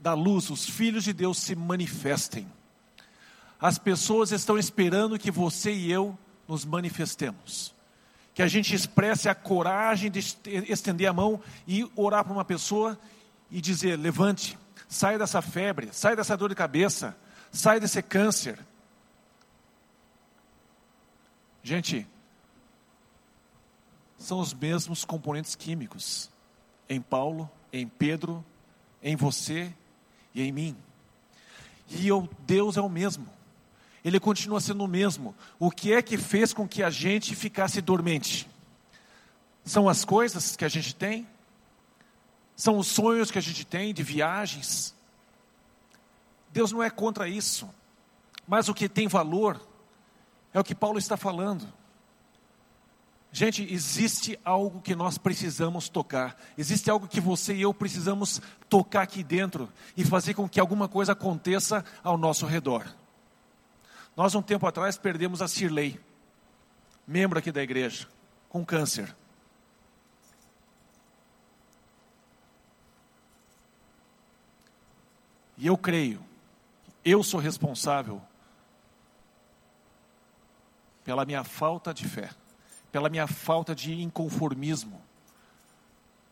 da 0.00 0.14
luz, 0.14 0.48
os 0.48 0.66
filhos 0.66 1.04
de 1.04 1.12
Deus 1.12 1.36
se 1.36 1.54
manifestem. 1.54 2.50
As 3.60 3.78
pessoas 3.78 4.32
estão 4.32 4.56
esperando 4.56 5.18
que 5.18 5.30
você 5.30 5.70
e 5.70 5.92
eu 5.92 6.18
nos 6.48 6.64
manifestemos. 6.64 7.74
Que 8.34 8.42
a 8.42 8.48
gente 8.48 8.74
expresse 8.74 9.28
a 9.28 9.34
coragem 9.34 10.10
de 10.10 10.18
estender 10.68 11.08
a 11.08 11.12
mão 11.12 11.40
e 11.66 11.90
orar 11.96 12.24
para 12.24 12.32
uma 12.32 12.44
pessoa 12.44 12.98
e 13.50 13.60
dizer: 13.60 13.98
levante, 13.98 14.58
saia 14.88 15.18
dessa 15.18 15.40
febre, 15.40 15.88
saia 15.92 16.16
dessa 16.16 16.36
dor 16.36 16.50
de 16.50 16.54
cabeça, 16.54 17.16
saia 17.50 17.80
desse 17.80 18.02
câncer. 18.02 18.58
Gente, 21.62 22.06
são 24.18 24.38
os 24.38 24.52
mesmos 24.52 25.04
componentes 25.04 25.54
químicos 25.54 26.30
em 26.88 27.00
Paulo, 27.00 27.50
em 27.72 27.88
Pedro, 27.88 28.44
em 29.02 29.16
você 29.16 29.72
e 30.34 30.42
em 30.42 30.52
mim. 30.52 30.76
E 31.88 32.10
o 32.12 32.28
Deus 32.40 32.76
é 32.76 32.80
o 32.80 32.88
mesmo. 32.88 33.35
Ele 34.06 34.20
continua 34.20 34.60
sendo 34.60 34.84
o 34.84 34.86
mesmo. 34.86 35.34
O 35.58 35.68
que 35.68 35.92
é 35.92 36.00
que 36.00 36.16
fez 36.16 36.52
com 36.52 36.68
que 36.68 36.80
a 36.80 36.90
gente 36.90 37.34
ficasse 37.34 37.80
dormente? 37.80 38.48
São 39.64 39.88
as 39.88 40.04
coisas 40.04 40.54
que 40.54 40.64
a 40.64 40.68
gente 40.68 40.94
tem? 40.94 41.26
São 42.54 42.78
os 42.78 42.86
sonhos 42.86 43.32
que 43.32 43.38
a 43.38 43.42
gente 43.42 43.66
tem 43.66 43.92
de 43.92 44.04
viagens? 44.04 44.94
Deus 46.52 46.70
não 46.70 46.84
é 46.84 46.88
contra 46.88 47.28
isso. 47.28 47.68
Mas 48.46 48.68
o 48.68 48.74
que 48.74 48.88
tem 48.88 49.08
valor 49.08 49.60
é 50.54 50.60
o 50.60 50.64
que 50.64 50.72
Paulo 50.72 51.00
está 51.00 51.16
falando. 51.16 51.66
Gente, 53.32 53.66
existe 53.68 54.38
algo 54.44 54.80
que 54.80 54.94
nós 54.94 55.18
precisamos 55.18 55.88
tocar. 55.88 56.40
Existe 56.56 56.88
algo 56.88 57.08
que 57.08 57.20
você 57.20 57.56
e 57.56 57.62
eu 57.62 57.74
precisamos 57.74 58.40
tocar 58.68 59.02
aqui 59.02 59.24
dentro 59.24 59.68
e 59.96 60.04
fazer 60.04 60.34
com 60.34 60.48
que 60.48 60.60
alguma 60.60 60.86
coisa 60.86 61.10
aconteça 61.10 61.84
ao 62.04 62.16
nosso 62.16 62.46
redor. 62.46 62.86
Nós, 64.16 64.34
um 64.34 64.42
tempo 64.42 64.66
atrás, 64.66 64.96
perdemos 64.96 65.42
a 65.42 65.48
Cirlei, 65.48 66.00
membro 67.06 67.38
aqui 67.38 67.52
da 67.52 67.62
igreja, 67.62 68.08
com 68.48 68.64
câncer. 68.64 69.14
E 75.58 75.66
eu 75.66 75.76
creio, 75.76 76.22
eu 77.04 77.22
sou 77.22 77.40
responsável 77.40 78.20
pela 81.04 81.24
minha 81.24 81.44
falta 81.44 81.94
de 81.94 82.06
fé 82.08 82.30
pela 82.96 83.10
minha 83.10 83.26
falta 83.26 83.74
de 83.74 83.92
inconformismo, 84.00 84.98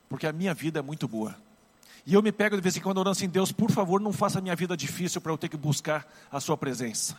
porque 0.08 0.26
a 0.26 0.32
minha 0.32 0.54
vida 0.54 0.78
é 0.78 0.82
muito 0.82 1.06
boa. 1.06 1.36
E 2.06 2.14
eu 2.14 2.22
me 2.22 2.32
pego 2.32 2.56
de 2.56 2.62
vez 2.62 2.74
em 2.74 2.80
quando 2.80 2.96
orando 2.96 3.10
assim, 3.10 3.28
Deus, 3.28 3.52
por 3.52 3.70
favor, 3.70 4.00
não 4.00 4.14
faça 4.14 4.38
a 4.38 4.40
minha 4.40 4.56
vida 4.56 4.74
difícil 4.74 5.20
para 5.20 5.30
eu 5.30 5.36
ter 5.36 5.50
que 5.50 5.58
buscar 5.58 6.10
a 6.32 6.40
Sua 6.40 6.56
presença. 6.56 7.18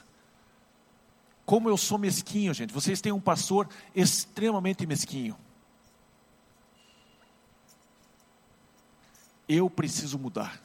Como 1.45 1.69
eu 1.69 1.77
sou 1.77 1.97
mesquinho, 1.97 2.53
gente. 2.53 2.73
Vocês 2.73 2.99
têm 2.99 3.11
um 3.11 3.21
pastor 3.21 3.69
extremamente 3.93 4.85
mesquinho. 4.85 5.37
Eu 9.47 9.69
preciso 9.69 10.17
mudar. 10.17 10.59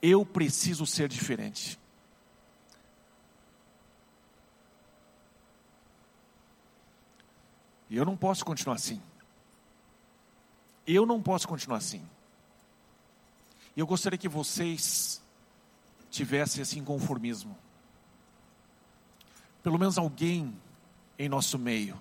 Eu 0.00 0.24
preciso 0.24 0.86
ser 0.86 1.08
diferente. 1.08 1.78
E 7.90 7.96
eu 7.96 8.04
não 8.04 8.16
posso 8.16 8.44
continuar 8.44 8.76
assim. 8.76 9.00
Eu 10.86 11.04
não 11.04 11.20
posso 11.22 11.46
continuar 11.46 11.78
assim. 11.78 12.02
E 13.76 13.80
eu 13.80 13.86
gostaria 13.86 14.18
que 14.18 14.28
vocês 14.28 15.20
tivessem 16.10 16.62
esse 16.62 16.78
inconformismo. 16.78 17.56
Pelo 19.66 19.80
menos 19.80 19.98
alguém 19.98 20.54
em 21.18 21.28
nosso 21.28 21.58
meio, 21.58 22.00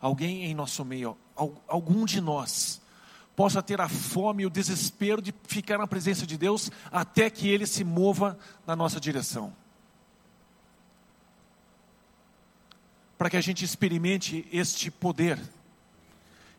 alguém 0.00 0.42
em 0.42 0.56
nosso 0.56 0.84
meio, 0.84 1.16
algum 1.68 2.04
de 2.04 2.20
nós, 2.20 2.82
possa 3.36 3.62
ter 3.62 3.80
a 3.80 3.88
fome 3.88 4.42
e 4.42 4.46
o 4.46 4.50
desespero 4.50 5.22
de 5.22 5.32
ficar 5.46 5.78
na 5.78 5.86
presença 5.86 6.26
de 6.26 6.36
Deus 6.36 6.68
até 6.90 7.30
que 7.30 7.48
Ele 7.48 7.64
se 7.64 7.84
mova 7.84 8.36
na 8.66 8.74
nossa 8.74 8.98
direção. 8.98 9.54
Para 13.16 13.30
que 13.30 13.36
a 13.36 13.40
gente 13.40 13.64
experimente 13.64 14.44
este 14.50 14.90
poder, 14.90 15.40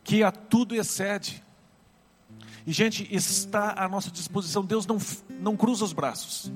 que 0.01 0.23
a 0.23 0.31
tudo 0.31 0.73
excede. 0.75 1.43
E, 2.65 2.71
gente, 2.71 3.05
está 3.13 3.83
à 3.83 3.89
nossa 3.89 4.09
disposição. 4.09 4.63
Deus 4.63 4.85
não, 4.85 4.97
não 5.41 5.57
cruza 5.57 5.83
os 5.83 5.91
braços. 5.91 6.49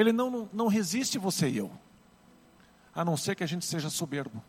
Ele 0.00 0.12
não, 0.12 0.48
não, 0.50 0.66
resiste 0.66 1.18
você 1.18 1.46
e 1.50 1.58
eu, 1.58 1.70
a 2.94 3.04
não 3.04 3.18
ser 3.18 3.34
que 3.34 3.44
a 3.44 3.46
gente 3.46 3.66
seja 3.66 3.90
soberbo. 3.90 4.42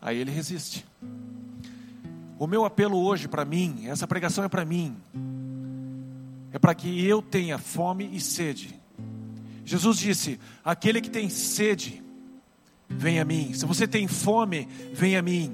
Aí 0.00 0.16
ele 0.16 0.30
resiste. 0.30 0.86
O 2.38 2.46
meu 2.46 2.64
apelo 2.64 3.04
hoje 3.04 3.26
para 3.26 3.44
mim, 3.44 3.86
essa 3.88 4.06
pregação 4.06 4.44
é 4.44 4.48
para 4.48 4.64
mim, 4.64 4.96
é 6.52 6.58
para 6.58 6.72
que 6.72 7.04
eu 7.04 7.20
tenha 7.20 7.58
fome 7.58 8.08
e 8.12 8.20
sede. 8.20 8.78
Jesus 9.64 9.98
disse: 9.98 10.38
aquele 10.64 11.00
que 11.00 11.10
tem 11.10 11.28
sede, 11.28 12.00
vem 12.88 13.18
a 13.18 13.24
mim. 13.24 13.54
Se 13.54 13.66
você 13.66 13.88
tem 13.88 14.06
fome, 14.06 14.66
vem 14.92 15.16
a 15.16 15.22
mim. 15.22 15.52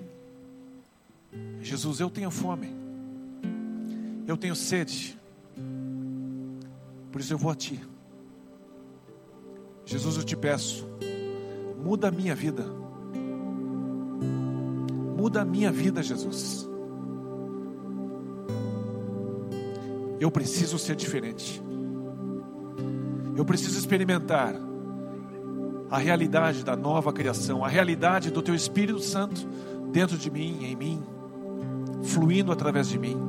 Jesus, 1.62 2.00
eu 2.00 2.10
tenho 2.10 2.30
fome, 2.30 2.68
eu 4.26 4.36
tenho 4.36 4.54
sede, 4.54 5.18
por 7.10 7.18
isso 7.22 7.32
eu 7.32 7.38
vou 7.38 7.50
a 7.50 7.54
Ti. 7.54 7.89
Jesus, 9.90 10.16
eu 10.18 10.22
te 10.22 10.36
peço, 10.36 10.86
muda 11.82 12.06
a 12.06 12.10
minha 12.12 12.32
vida, 12.32 12.64
muda 15.18 15.40
a 15.40 15.44
minha 15.44 15.72
vida, 15.72 16.00
Jesus. 16.00 16.70
Eu 20.20 20.30
preciso 20.30 20.78
ser 20.78 20.94
diferente. 20.94 21.60
Eu 23.36 23.44
preciso 23.44 23.76
experimentar 23.76 24.54
a 25.90 25.98
realidade 25.98 26.64
da 26.64 26.76
nova 26.76 27.12
criação, 27.12 27.64
a 27.64 27.68
realidade 27.68 28.30
do 28.30 28.40
Teu 28.42 28.54
Espírito 28.54 29.00
Santo 29.00 29.44
dentro 29.90 30.16
de 30.16 30.30
mim, 30.30 30.66
em 30.66 30.76
mim, 30.76 31.02
fluindo 32.04 32.52
através 32.52 32.88
de 32.88 32.96
mim. 32.96 33.20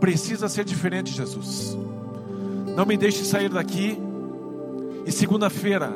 Precisa 0.00 0.48
ser 0.48 0.64
diferente, 0.64 1.12
Jesus. 1.12 1.76
Não 2.74 2.86
me 2.86 2.96
deixe 2.96 3.22
sair 3.26 3.50
daqui 3.50 3.98
e 5.06 5.12
segunda-feira 5.12 5.92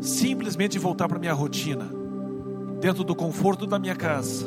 simplesmente 0.00 0.78
voltar 0.78 1.08
para 1.08 1.18
minha 1.18 1.32
rotina, 1.32 1.88
dentro 2.80 3.04
do 3.04 3.14
conforto 3.14 3.66
da 3.66 3.78
minha 3.78 3.94
casa, 3.94 4.46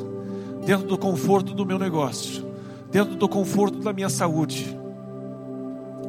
dentro 0.65 0.85
do 0.87 0.97
conforto 0.97 1.53
do 1.53 1.65
meu 1.65 1.79
negócio, 1.79 2.45
dentro 2.91 3.15
do 3.15 3.27
conforto 3.27 3.79
da 3.79 3.93
minha 3.93 4.09
saúde. 4.09 4.77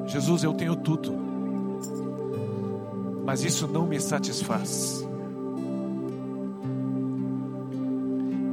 Jesus, 0.06 0.42
eu 0.42 0.52
tenho 0.52 0.76
tudo, 0.76 1.12
mas 3.24 3.44
isso 3.44 3.66
não 3.66 3.86
me 3.86 4.00
satisfaz. 4.00 5.06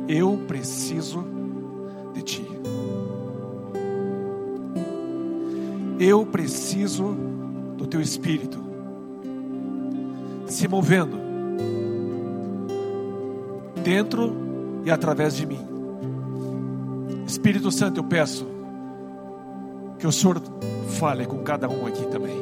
Eu 0.07 0.37
preciso 0.47 1.25
de 2.13 2.21
Ti. 2.21 2.47
Eu 5.99 6.25
preciso 6.25 7.15
do 7.77 7.87
Teu 7.87 8.01
Espírito 8.01 8.62
se 10.53 10.67
movendo 10.67 11.17
dentro 13.83 14.35
e 14.85 14.91
através 14.91 15.35
de 15.35 15.45
mim. 15.45 15.59
Espírito 17.25 17.71
Santo, 17.71 17.99
eu 17.99 18.03
peço 18.03 18.45
que 19.97 20.05
o 20.05 20.11
Senhor 20.11 20.41
fale 20.99 21.25
com 21.25 21.39
cada 21.39 21.67
um 21.67 21.87
aqui 21.87 22.05
também. 22.05 22.37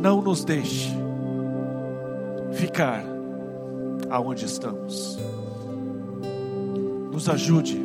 Não 0.00 0.20
nos 0.20 0.44
deixe 0.44 0.94
ficar 2.52 3.02
aonde 4.10 4.44
estamos. 4.44 5.18
Nos 7.10 7.28
ajude 7.28 7.80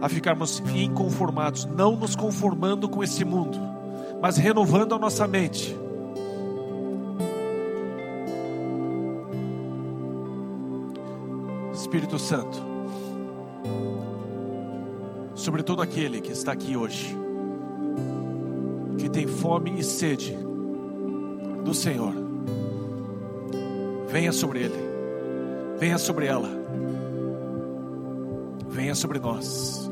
a 0.00 0.08
ficarmos 0.08 0.62
inconformados, 0.74 1.66
não 1.66 1.96
nos 1.96 2.14
conformando 2.14 2.88
com 2.88 3.02
esse 3.02 3.24
mundo, 3.24 3.58
mas 4.22 4.36
renovando 4.36 4.94
a 4.94 4.98
nossa 4.98 5.26
mente. 5.26 5.76
Espírito 11.90 12.20
Santo, 12.20 12.56
sobre 15.34 15.64
todo 15.64 15.82
aquele 15.82 16.20
que 16.20 16.30
está 16.30 16.52
aqui 16.52 16.76
hoje, 16.76 17.18
que 18.96 19.08
tem 19.08 19.26
fome 19.26 19.74
e 19.76 19.82
sede 19.82 20.38
do 21.64 21.74
Senhor, 21.74 22.14
venha 24.06 24.30
sobre 24.30 24.60
ele, 24.60 24.78
venha 25.80 25.98
sobre 25.98 26.26
ela, 26.26 26.48
venha 28.68 28.94
sobre 28.94 29.18
nós, 29.18 29.90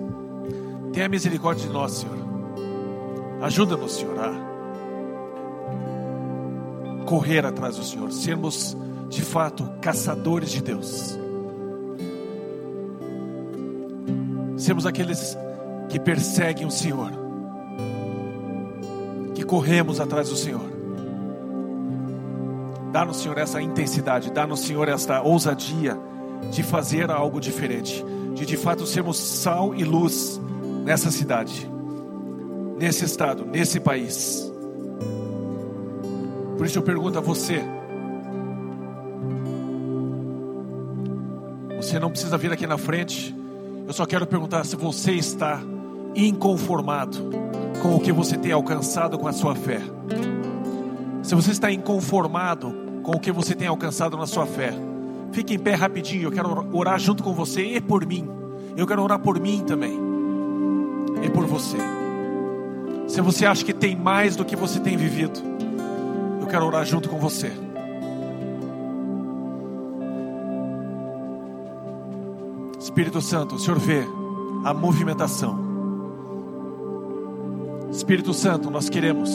tenha 0.92 1.08
misericórdia 1.08 1.66
de 1.66 1.72
nós, 1.72 1.94
Senhor, 1.94 2.16
ajuda-nos, 3.42 3.96
Senhor, 3.96 4.16
a 4.20 4.34
correr 7.06 7.44
atrás 7.44 7.76
do 7.76 7.82
Senhor, 7.82 8.12
sermos 8.12 8.76
de 9.08 9.20
fato 9.20 9.68
caçadores 9.80 10.52
de 10.52 10.62
Deus. 10.62 11.18
Sermos 14.68 14.84
aqueles 14.84 15.34
que 15.88 15.98
perseguem 15.98 16.66
o 16.66 16.70
Senhor, 16.70 17.10
que 19.34 19.42
corremos 19.42 19.98
atrás 19.98 20.28
do 20.28 20.36
Senhor. 20.36 20.60
Dá-nos, 22.92 23.16
Senhor, 23.16 23.38
essa 23.38 23.62
intensidade, 23.62 24.30
dá-nos, 24.30 24.60
Senhor, 24.60 24.86
esta 24.86 25.22
ousadia 25.22 25.98
de 26.50 26.62
fazer 26.62 27.10
algo 27.10 27.40
diferente, 27.40 28.04
de 28.34 28.44
de 28.44 28.58
fato 28.58 28.84
sermos 28.84 29.16
sal 29.16 29.74
e 29.74 29.84
luz 29.84 30.38
nessa 30.84 31.10
cidade, 31.10 31.66
nesse 32.78 33.06
estado, 33.06 33.46
nesse 33.46 33.80
país. 33.80 34.52
Por 36.58 36.66
isso 36.66 36.78
eu 36.78 36.82
pergunto 36.82 37.16
a 37.16 37.22
você: 37.22 37.64
você 41.74 41.98
não 41.98 42.10
precisa 42.10 42.36
vir 42.36 42.52
aqui 42.52 42.66
na 42.66 42.76
frente, 42.76 43.37
eu 43.88 43.94
só 43.94 44.04
quero 44.04 44.26
perguntar 44.26 44.64
se 44.64 44.76
você 44.76 45.12
está 45.12 45.62
inconformado 46.14 47.30
com 47.80 47.96
o 47.96 48.00
que 48.00 48.12
você 48.12 48.36
tem 48.36 48.52
alcançado 48.52 49.18
com 49.18 49.26
a 49.26 49.32
sua 49.32 49.54
fé. 49.54 49.80
Se 51.22 51.34
você 51.34 51.52
está 51.52 51.72
inconformado 51.72 52.70
com 53.02 53.12
o 53.12 53.18
que 53.18 53.32
você 53.32 53.54
tem 53.54 53.66
alcançado 53.66 54.14
na 54.18 54.26
sua 54.26 54.44
fé, 54.44 54.74
fique 55.32 55.54
em 55.54 55.58
pé 55.58 55.74
rapidinho. 55.74 56.24
Eu 56.24 56.30
quero 56.30 56.68
orar 56.76 56.98
junto 56.98 57.22
com 57.22 57.32
você 57.32 57.62
e 57.62 57.80
por 57.80 58.04
mim. 58.04 58.28
Eu 58.76 58.86
quero 58.86 59.02
orar 59.02 59.20
por 59.20 59.40
mim 59.40 59.64
também 59.66 59.98
e 61.22 61.30
por 61.30 61.46
você. 61.46 61.78
Se 63.06 63.22
você 63.22 63.46
acha 63.46 63.64
que 63.64 63.72
tem 63.72 63.96
mais 63.96 64.36
do 64.36 64.44
que 64.44 64.54
você 64.54 64.78
tem 64.80 64.98
vivido, 64.98 65.40
eu 66.42 66.46
quero 66.46 66.66
orar 66.66 66.84
junto 66.84 67.08
com 67.08 67.18
você. 67.18 67.50
Espírito 72.98 73.22
Santo, 73.22 73.54
o 73.54 73.58
Senhor 73.60 73.78
vê 73.78 74.02
a 74.64 74.74
movimentação. 74.74 75.56
Espírito 77.92 78.34
Santo, 78.34 78.72
nós 78.72 78.88
queremos 78.88 79.30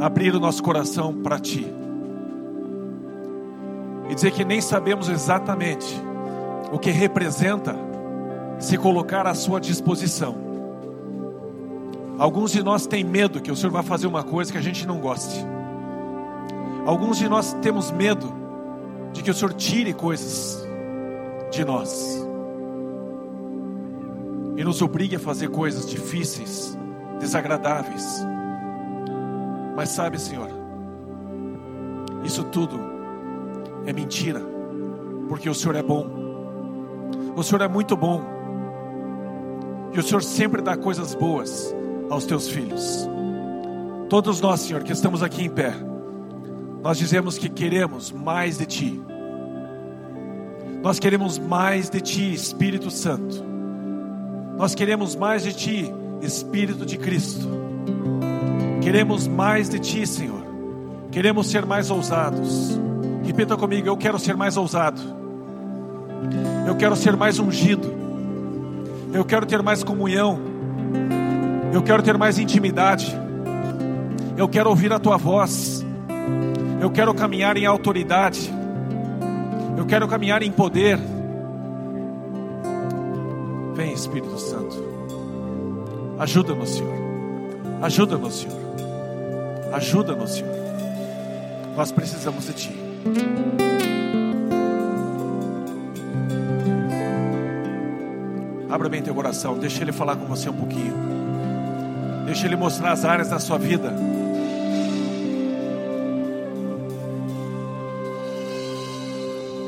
abrir 0.00 0.34
o 0.34 0.40
nosso 0.40 0.60
coração 0.60 1.14
para 1.22 1.38
Ti 1.38 1.72
e 4.10 4.14
dizer 4.16 4.32
que 4.32 4.44
nem 4.44 4.60
sabemos 4.60 5.08
exatamente 5.08 6.02
o 6.72 6.80
que 6.80 6.90
representa 6.90 7.76
se 8.58 8.76
colocar 8.76 9.24
à 9.28 9.34
Sua 9.34 9.60
disposição. 9.60 10.34
Alguns 12.18 12.50
de 12.50 12.60
nós 12.60 12.88
têm 12.88 13.04
medo 13.04 13.40
que 13.40 13.52
o 13.52 13.56
Senhor 13.56 13.70
vá 13.70 13.84
fazer 13.84 14.08
uma 14.08 14.24
coisa 14.24 14.50
que 14.50 14.58
a 14.58 14.62
gente 14.62 14.84
não 14.84 14.98
goste. 14.98 15.46
Alguns 16.84 17.18
de 17.18 17.28
nós 17.28 17.52
temos 17.62 17.92
medo 17.92 18.34
de 19.12 19.22
que 19.22 19.30
o 19.30 19.34
Senhor 19.34 19.54
tire 19.54 19.94
coisas 19.94 20.66
de 21.52 21.64
nós 21.64 22.26
e 24.58 24.64
nos 24.64 24.82
obrigue 24.82 25.14
a 25.14 25.20
fazer 25.20 25.50
coisas 25.50 25.88
difíceis, 25.88 26.76
desagradáveis. 27.20 28.26
Mas 29.76 29.90
sabe, 29.90 30.20
Senhor, 30.20 30.50
isso 32.24 32.42
tudo 32.42 32.76
é 33.86 33.92
mentira, 33.92 34.42
porque 35.28 35.48
o 35.48 35.54
Senhor 35.54 35.76
é 35.76 35.82
bom, 35.82 36.08
o 37.36 37.42
Senhor 37.44 37.62
é 37.62 37.68
muito 37.68 37.96
bom, 37.96 38.20
e 39.92 40.00
o 40.00 40.02
Senhor 40.02 40.24
sempre 40.24 40.60
dá 40.60 40.76
coisas 40.76 41.14
boas 41.14 41.72
aos 42.10 42.26
teus 42.26 42.48
filhos. 42.48 43.08
Todos 44.08 44.40
nós, 44.40 44.58
Senhor, 44.58 44.82
que 44.82 44.92
estamos 44.92 45.22
aqui 45.22 45.44
em 45.44 45.50
pé, 45.50 45.72
nós 46.82 46.98
dizemos 46.98 47.38
que 47.38 47.48
queremos 47.48 48.10
mais 48.10 48.58
de 48.58 48.66
Ti. 48.66 49.00
Nós 50.82 50.98
queremos 50.98 51.38
mais 51.38 51.88
de 51.88 52.00
Ti, 52.00 52.34
Espírito 52.34 52.90
Santo. 52.90 53.46
Nós 54.58 54.74
queremos 54.74 55.14
mais 55.14 55.44
de 55.44 55.52
Ti, 55.52 55.94
Espírito 56.20 56.84
de 56.84 56.98
Cristo. 56.98 57.48
Queremos 58.82 59.28
mais 59.28 59.68
de 59.68 59.78
Ti, 59.78 60.04
Senhor. 60.04 60.44
Queremos 61.12 61.48
ser 61.48 61.64
mais 61.64 61.92
ousados. 61.92 62.76
Repita 63.22 63.56
comigo: 63.56 63.86
Eu 63.86 63.96
quero 63.96 64.18
ser 64.18 64.36
mais 64.36 64.56
ousado. 64.56 65.00
Eu 66.66 66.74
quero 66.74 66.96
ser 66.96 67.16
mais 67.16 67.38
ungido. 67.38 67.88
Eu 69.12 69.24
quero 69.24 69.46
ter 69.46 69.62
mais 69.62 69.84
comunhão. 69.84 70.40
Eu 71.72 71.80
quero 71.80 72.02
ter 72.02 72.18
mais 72.18 72.36
intimidade. 72.36 73.16
Eu 74.36 74.48
quero 74.48 74.68
ouvir 74.68 74.92
a 74.92 74.98
Tua 74.98 75.16
voz. 75.16 75.86
Eu 76.80 76.90
quero 76.90 77.14
caminhar 77.14 77.56
em 77.56 77.64
autoridade. 77.64 78.52
Eu 79.76 79.86
quero 79.86 80.08
caminhar 80.08 80.42
em 80.42 80.50
poder. 80.50 80.98
Vem, 83.78 83.92
Espírito 83.92 84.36
Santo. 84.40 84.76
Ajuda-nos, 86.18 86.68
Senhor. 86.70 86.98
Ajuda-nos, 87.80 88.40
Senhor. 88.40 88.60
Ajuda-nos, 89.72 90.34
Senhor. 90.34 90.56
Nós 91.76 91.92
precisamos 91.92 92.46
de 92.46 92.54
Ti. 92.54 92.76
Abra 98.68 98.88
bem 98.88 99.00
teu 99.00 99.14
coração, 99.14 99.56
deixa 99.56 99.84
Ele 99.84 99.92
falar 99.92 100.16
com 100.16 100.26
você 100.26 100.50
um 100.50 100.54
pouquinho. 100.54 100.94
Deixa 102.26 102.46
Ele 102.48 102.56
mostrar 102.56 102.90
as 102.90 103.04
áreas 103.04 103.28
da 103.28 103.38
sua 103.38 103.58
vida 103.58 103.94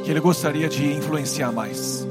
que 0.05 0.11
Ele 0.11 0.19
gostaria 0.19 0.69
de 0.69 0.95
influenciar 0.95 1.53
mais. 1.53 2.05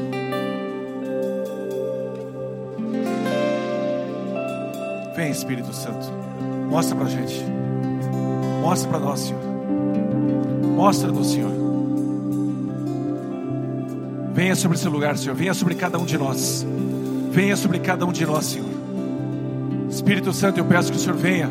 Espírito 5.29 5.73
Santo, 5.73 6.07
mostra 6.69 6.95
pra 6.95 7.07
gente, 7.07 7.43
mostra 8.61 8.89
para 8.89 8.99
nós, 8.99 9.19
Senhor, 9.19 9.41
mostra 10.75 11.11
do 11.11 11.23
Senhor. 11.23 11.51
Venha 14.33 14.55
sobre 14.55 14.77
esse 14.77 14.87
lugar, 14.87 15.17
Senhor, 15.17 15.35
venha 15.35 15.53
sobre 15.53 15.75
cada 15.75 15.97
um 15.97 16.05
de 16.05 16.17
nós, 16.17 16.65
venha 17.31 17.55
sobre 17.55 17.79
cada 17.79 18.05
um 18.05 18.11
de 18.11 18.25
nós, 18.25 18.45
Senhor. 18.45 18.69
Espírito 19.89 20.31
Santo, 20.33 20.59
eu 20.59 20.65
peço 20.65 20.91
que 20.91 20.97
o 20.97 21.01
Senhor 21.01 21.17
venha, 21.17 21.49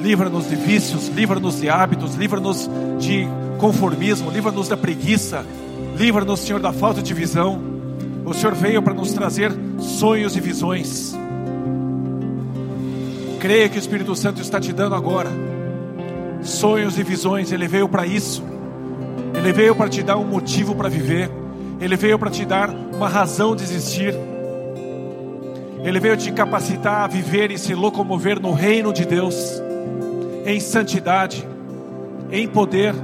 livra-nos 0.00 0.48
de 0.48 0.56
vícios, 0.56 1.08
livra-nos 1.08 1.60
de 1.60 1.68
hábitos, 1.68 2.14
livra-nos 2.14 2.68
de 2.98 3.26
conformismo, 3.58 4.30
livra-nos 4.30 4.68
da 4.68 4.76
preguiça, 4.76 5.44
Livra-nos, 6.00 6.40
Senhor, 6.40 6.60
da 6.60 6.72
falta 6.72 7.02
de 7.02 7.12
visão. 7.12 7.60
O 8.24 8.32
Senhor 8.32 8.54
veio 8.54 8.82
para 8.82 8.94
nos 8.94 9.12
trazer 9.12 9.52
sonhos 9.78 10.34
e 10.34 10.40
visões. 10.40 11.14
Creia 13.40 13.68
que 13.68 13.76
o 13.76 13.80
Espírito 13.80 14.14
Santo 14.14 14.40
está 14.40 14.60
te 14.60 14.72
dando 14.72 14.94
agora 14.94 15.30
sonhos 16.42 16.98
e 16.98 17.02
visões. 17.02 17.50
Ele 17.50 17.66
veio 17.66 17.88
para 17.88 18.06
isso. 18.06 18.44
Ele 19.34 19.52
veio 19.52 19.74
para 19.74 19.88
te 19.88 20.02
dar 20.02 20.16
um 20.16 20.24
motivo 20.24 20.74
para 20.76 20.88
viver. 20.88 21.30
Ele 21.80 21.96
veio 21.96 22.18
para 22.18 22.30
te 22.30 22.44
dar 22.44 22.70
uma 22.70 23.08
razão 23.08 23.56
de 23.56 23.64
existir. 23.64 24.14
Ele 25.82 25.98
veio 25.98 26.16
te 26.16 26.30
capacitar 26.30 27.04
a 27.04 27.06
viver 27.06 27.50
e 27.50 27.58
se 27.58 27.74
locomover 27.74 28.38
no 28.38 28.52
reino 28.52 28.92
de 28.92 29.06
Deus, 29.06 29.62
em 30.44 30.60
santidade, 30.60 31.48
em 32.30 32.46
poder, 32.46 32.94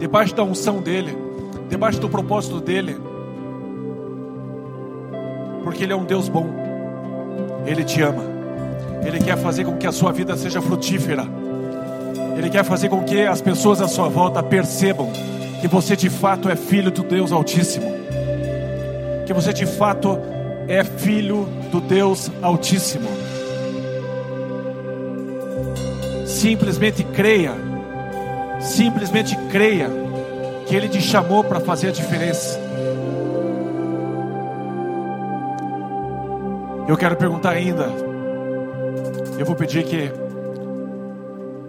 debaixo 0.00 0.34
da 0.34 0.42
unção 0.42 0.82
dEle 0.82 1.28
debaixo 1.68 2.00
do 2.00 2.08
propósito 2.08 2.60
dEle, 2.60 2.96
porque 5.62 5.84
Ele 5.84 5.92
é 5.92 5.96
um 5.96 6.04
Deus 6.04 6.28
bom, 6.28 6.46
Ele 7.66 7.84
te 7.84 8.00
ama, 8.00 8.24
Ele 9.04 9.18
quer 9.18 9.38
fazer 9.38 9.64
com 9.64 9.76
que 9.76 9.86
a 9.86 9.92
sua 9.92 10.12
vida 10.12 10.36
seja 10.36 10.60
frutífera, 10.60 11.24
Ele 12.36 12.50
quer 12.50 12.64
fazer 12.64 12.88
com 12.88 13.02
que 13.02 13.22
as 13.22 13.40
pessoas 13.40 13.80
à 13.80 13.88
sua 13.88 14.08
volta 14.08 14.42
percebam 14.42 15.10
que 15.60 15.68
você 15.68 15.96
de 15.96 16.08
fato 16.08 16.48
é 16.48 16.56
filho 16.56 16.90
do 16.90 17.02
Deus 17.02 17.32
Altíssimo, 17.32 17.92
que 19.26 19.32
você 19.32 19.52
de 19.52 19.66
fato 19.66 20.18
é 20.68 20.84
filho 20.84 21.48
do 21.70 21.80
Deus 21.80 22.30
Altíssimo. 22.42 23.08
Simplesmente 26.26 27.02
creia, 27.02 27.52
simplesmente 28.60 29.36
creia 29.50 29.90
que 30.66 30.76
Ele 30.76 30.88
te 30.88 31.00
chamou 31.00 31.42
para 31.42 31.58
fazer 31.58 31.88
a 31.88 31.92
diferença. 31.92 32.60
Eu 36.86 36.96
quero 36.96 37.16
perguntar 37.16 37.50
ainda. 37.50 38.17
Eu 39.38 39.46
vou 39.46 39.54
pedir 39.54 39.84
que 39.84 40.10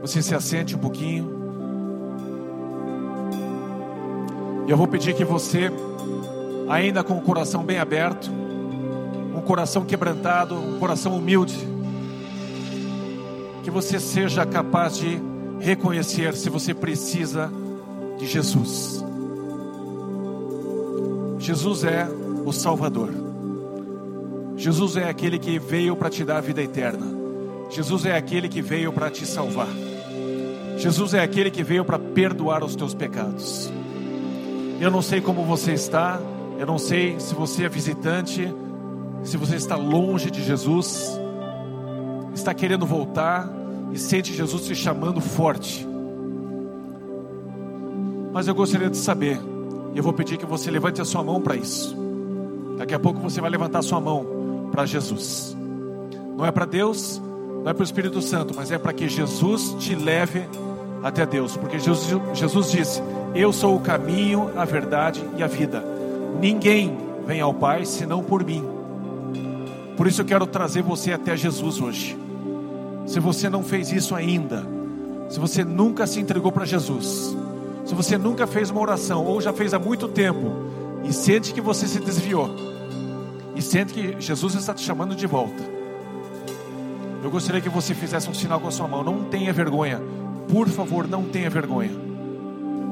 você 0.02 0.24
se 0.24 0.34
assente 0.34 0.76
um 0.76 0.80
pouquinho. 0.80 1.38
E 4.68 4.72
eu 4.72 4.76
vou 4.76 4.88
pedir 4.88 5.14
que 5.14 5.24
você, 5.24 5.70
ainda 6.68 7.04
com 7.04 7.16
o 7.16 7.22
coração 7.22 7.64
bem 7.64 7.78
aberto, 7.78 8.32
um 9.36 9.42
coração 9.42 9.86
quebrantado, 9.86 10.56
um 10.56 10.80
coração 10.80 11.16
humilde, 11.16 11.56
que 13.64 13.70
você 13.70 14.00
seja 14.00 14.44
capaz 14.48 14.98
de 14.98 15.22
reconhecer 15.60 16.36
se 16.36 16.50
você 16.50 16.74
precisa 16.74 17.52
de 18.18 18.26
Jesus. 18.26 19.06
Jesus 21.38 21.84
é 21.84 22.08
o 22.44 22.52
Salvador. 22.52 23.12
Jesus 24.58 24.98
é 24.98 25.08
aquele 25.08 25.38
que 25.38 25.60
veio 25.60 25.96
para 25.96 26.10
te 26.10 26.26
dar 26.26 26.38
a 26.38 26.42
vida 26.42 26.64
eterna. 26.64 27.19
Jesus 27.70 28.06
é 28.06 28.16
aquele 28.16 28.50
que 28.50 28.62
veio 28.62 28.92
para 28.92 29.10
te 29.10 29.26
salvar. 29.26 29.70
Jesus 30.78 31.14
é 31.14 31.22
aquele 31.22 31.52
que 31.52 31.64
veio 31.64 31.86
para 31.86 32.00
perdoar 32.00 32.64
os 32.64 32.76
teus 32.76 32.94
pecados. 32.94 33.72
Eu 34.80 34.90
não 34.90 35.02
sei 35.02 35.20
como 35.22 35.44
você 35.44 35.74
está, 35.74 36.20
eu 36.58 36.66
não 36.66 36.78
sei 36.78 37.20
se 37.20 37.36
você 37.36 37.66
é 37.66 37.70
visitante, 37.70 38.54
se 39.24 39.38
você 39.38 39.58
está 39.58 39.76
longe 39.76 40.32
de 40.32 40.42
Jesus, 40.42 41.20
está 42.34 42.54
querendo 42.54 42.86
voltar 42.86 43.50
e 43.92 44.00
sente 44.00 44.34
Jesus 44.34 44.66
te 44.66 44.74
chamando 44.74 45.20
forte. 45.20 45.86
Mas 48.32 48.48
eu 48.48 48.56
gostaria 48.56 48.90
de 48.90 48.98
saber, 48.98 49.40
e 49.94 49.98
eu 49.98 50.04
vou 50.04 50.14
pedir 50.14 50.38
que 50.38 50.46
você 50.46 50.72
levante 50.72 51.02
a 51.02 51.06
sua 51.06 51.24
mão 51.24 51.42
para 51.42 51.56
isso. 51.56 51.96
Daqui 52.78 52.94
a 52.94 53.00
pouco 53.00 53.20
você 53.20 53.42
vai 53.42 53.50
levantar 53.50 53.80
a 53.80 53.84
sua 53.84 54.00
mão 54.00 54.70
para 54.72 54.86
Jesus. 54.86 55.58
Não 56.38 56.46
é 56.46 56.52
para 56.52 56.66
Deus, 56.66 57.22
não 57.64 57.72
é 57.72 57.74
para 57.74 57.82
o 57.82 57.84
Espírito 57.84 58.22
Santo, 58.22 58.54
mas 58.56 58.72
é 58.72 58.78
para 58.78 58.94
que 58.94 59.08
Jesus 59.08 59.76
te 59.80 59.96
leve 59.96 60.44
até 61.04 61.26
Deus, 61.26 61.56
porque 61.58 61.80
Jesus, 61.80 62.20
Jesus 62.34 62.72
disse: 62.72 63.02
Eu 63.36 63.52
sou 63.52 63.76
o 63.76 63.80
caminho, 63.80 64.52
a 64.56 64.66
verdade 64.66 65.24
e 65.38 65.44
a 65.44 65.48
vida. 65.48 65.84
Ninguém 66.40 66.98
vem 67.26 67.42
ao 67.42 67.54
Pai 67.54 67.86
senão 67.86 68.24
por 68.24 68.44
mim. 68.44 68.64
Por 69.98 70.08
isso 70.08 70.22
eu 70.22 70.26
quero 70.26 70.48
trazer 70.48 70.82
você 70.82 71.12
até 71.12 71.36
Jesus 71.36 71.82
hoje. 71.82 72.18
Se 73.06 73.20
você 73.20 73.50
não 73.50 73.64
fez 73.64 73.92
isso 73.92 74.16
ainda, 74.16 74.66
se 75.30 75.40
você 75.40 75.64
nunca 75.64 76.08
se 76.08 76.20
entregou 76.20 76.52
para 76.52 76.66
Jesus, 76.66 77.36
se 77.86 77.94
você 77.94 78.18
nunca 78.18 78.48
fez 78.48 78.70
uma 78.70 78.82
oração 78.82 79.26
ou 79.26 79.42
já 79.42 79.52
fez 79.52 79.74
há 79.74 79.80
muito 79.80 80.08
tempo 80.08 80.52
e 81.04 81.12
sente 81.12 81.54
que 81.54 81.60
você 81.60 81.88
se 81.88 82.00
desviou 82.00 82.50
e 83.56 83.62
sente 83.62 83.94
que 83.94 84.16
Jesus 84.20 84.56
está 84.56 84.74
te 84.74 84.82
chamando 84.82 85.16
de 85.16 85.28
volta, 85.28 85.79
eu 87.24 87.30
gostaria 87.30 87.62
que 87.62 87.70
você 87.70 87.94
fizesse 87.94 88.30
um 88.30 88.34
sinal 88.34 88.60
com 88.60 88.68
a 88.68 88.72
sua 88.72 88.88
mão. 88.88 89.04
Não 89.04 89.26
tenha 89.26 89.52
vergonha, 89.52 90.02
por 90.50 90.68
favor, 90.70 91.08
não 91.08 91.24
tenha 91.24 91.50
vergonha. 91.50 91.92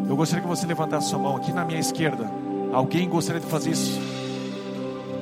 Eu 0.09 0.15
gostaria 0.15 0.41
que 0.41 0.47
você 0.47 0.65
levantasse 0.65 1.09
sua 1.09 1.19
mão 1.19 1.35
aqui 1.35 1.51
na 1.51 1.65
minha 1.65 1.79
esquerda. 1.79 2.29
Alguém 2.71 3.09
gostaria 3.09 3.41
de 3.41 3.47
fazer 3.47 3.71
isso? 3.71 3.99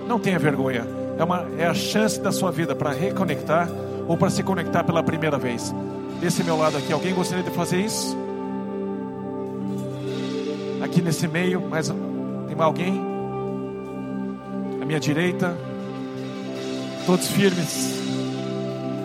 Não 0.07 0.19
tenha 0.19 0.37
vergonha. 0.37 0.85
É, 1.17 1.23
uma, 1.23 1.45
é 1.57 1.65
a 1.65 1.73
chance 1.73 2.19
da 2.19 2.31
sua 2.31 2.51
vida 2.51 2.75
para 2.75 2.91
reconectar 2.91 3.69
ou 4.07 4.17
para 4.17 4.29
se 4.29 4.43
conectar 4.43 4.83
pela 4.83 5.01
primeira 5.01 5.37
vez. 5.37 5.73
Desse 6.19 6.43
meu 6.43 6.57
lado 6.57 6.77
aqui, 6.77 6.91
alguém 6.93 7.13
gostaria 7.13 7.43
de 7.43 7.51
fazer 7.51 7.79
isso? 7.79 8.15
Aqui 10.83 11.01
nesse 11.01 11.27
meio, 11.27 11.61
mas 11.61 11.89
tem 12.47 12.55
alguém? 12.59 13.01
À 14.81 14.85
minha 14.85 14.99
direita? 14.99 15.55
Todos 17.05 17.27
firmes? 17.27 17.95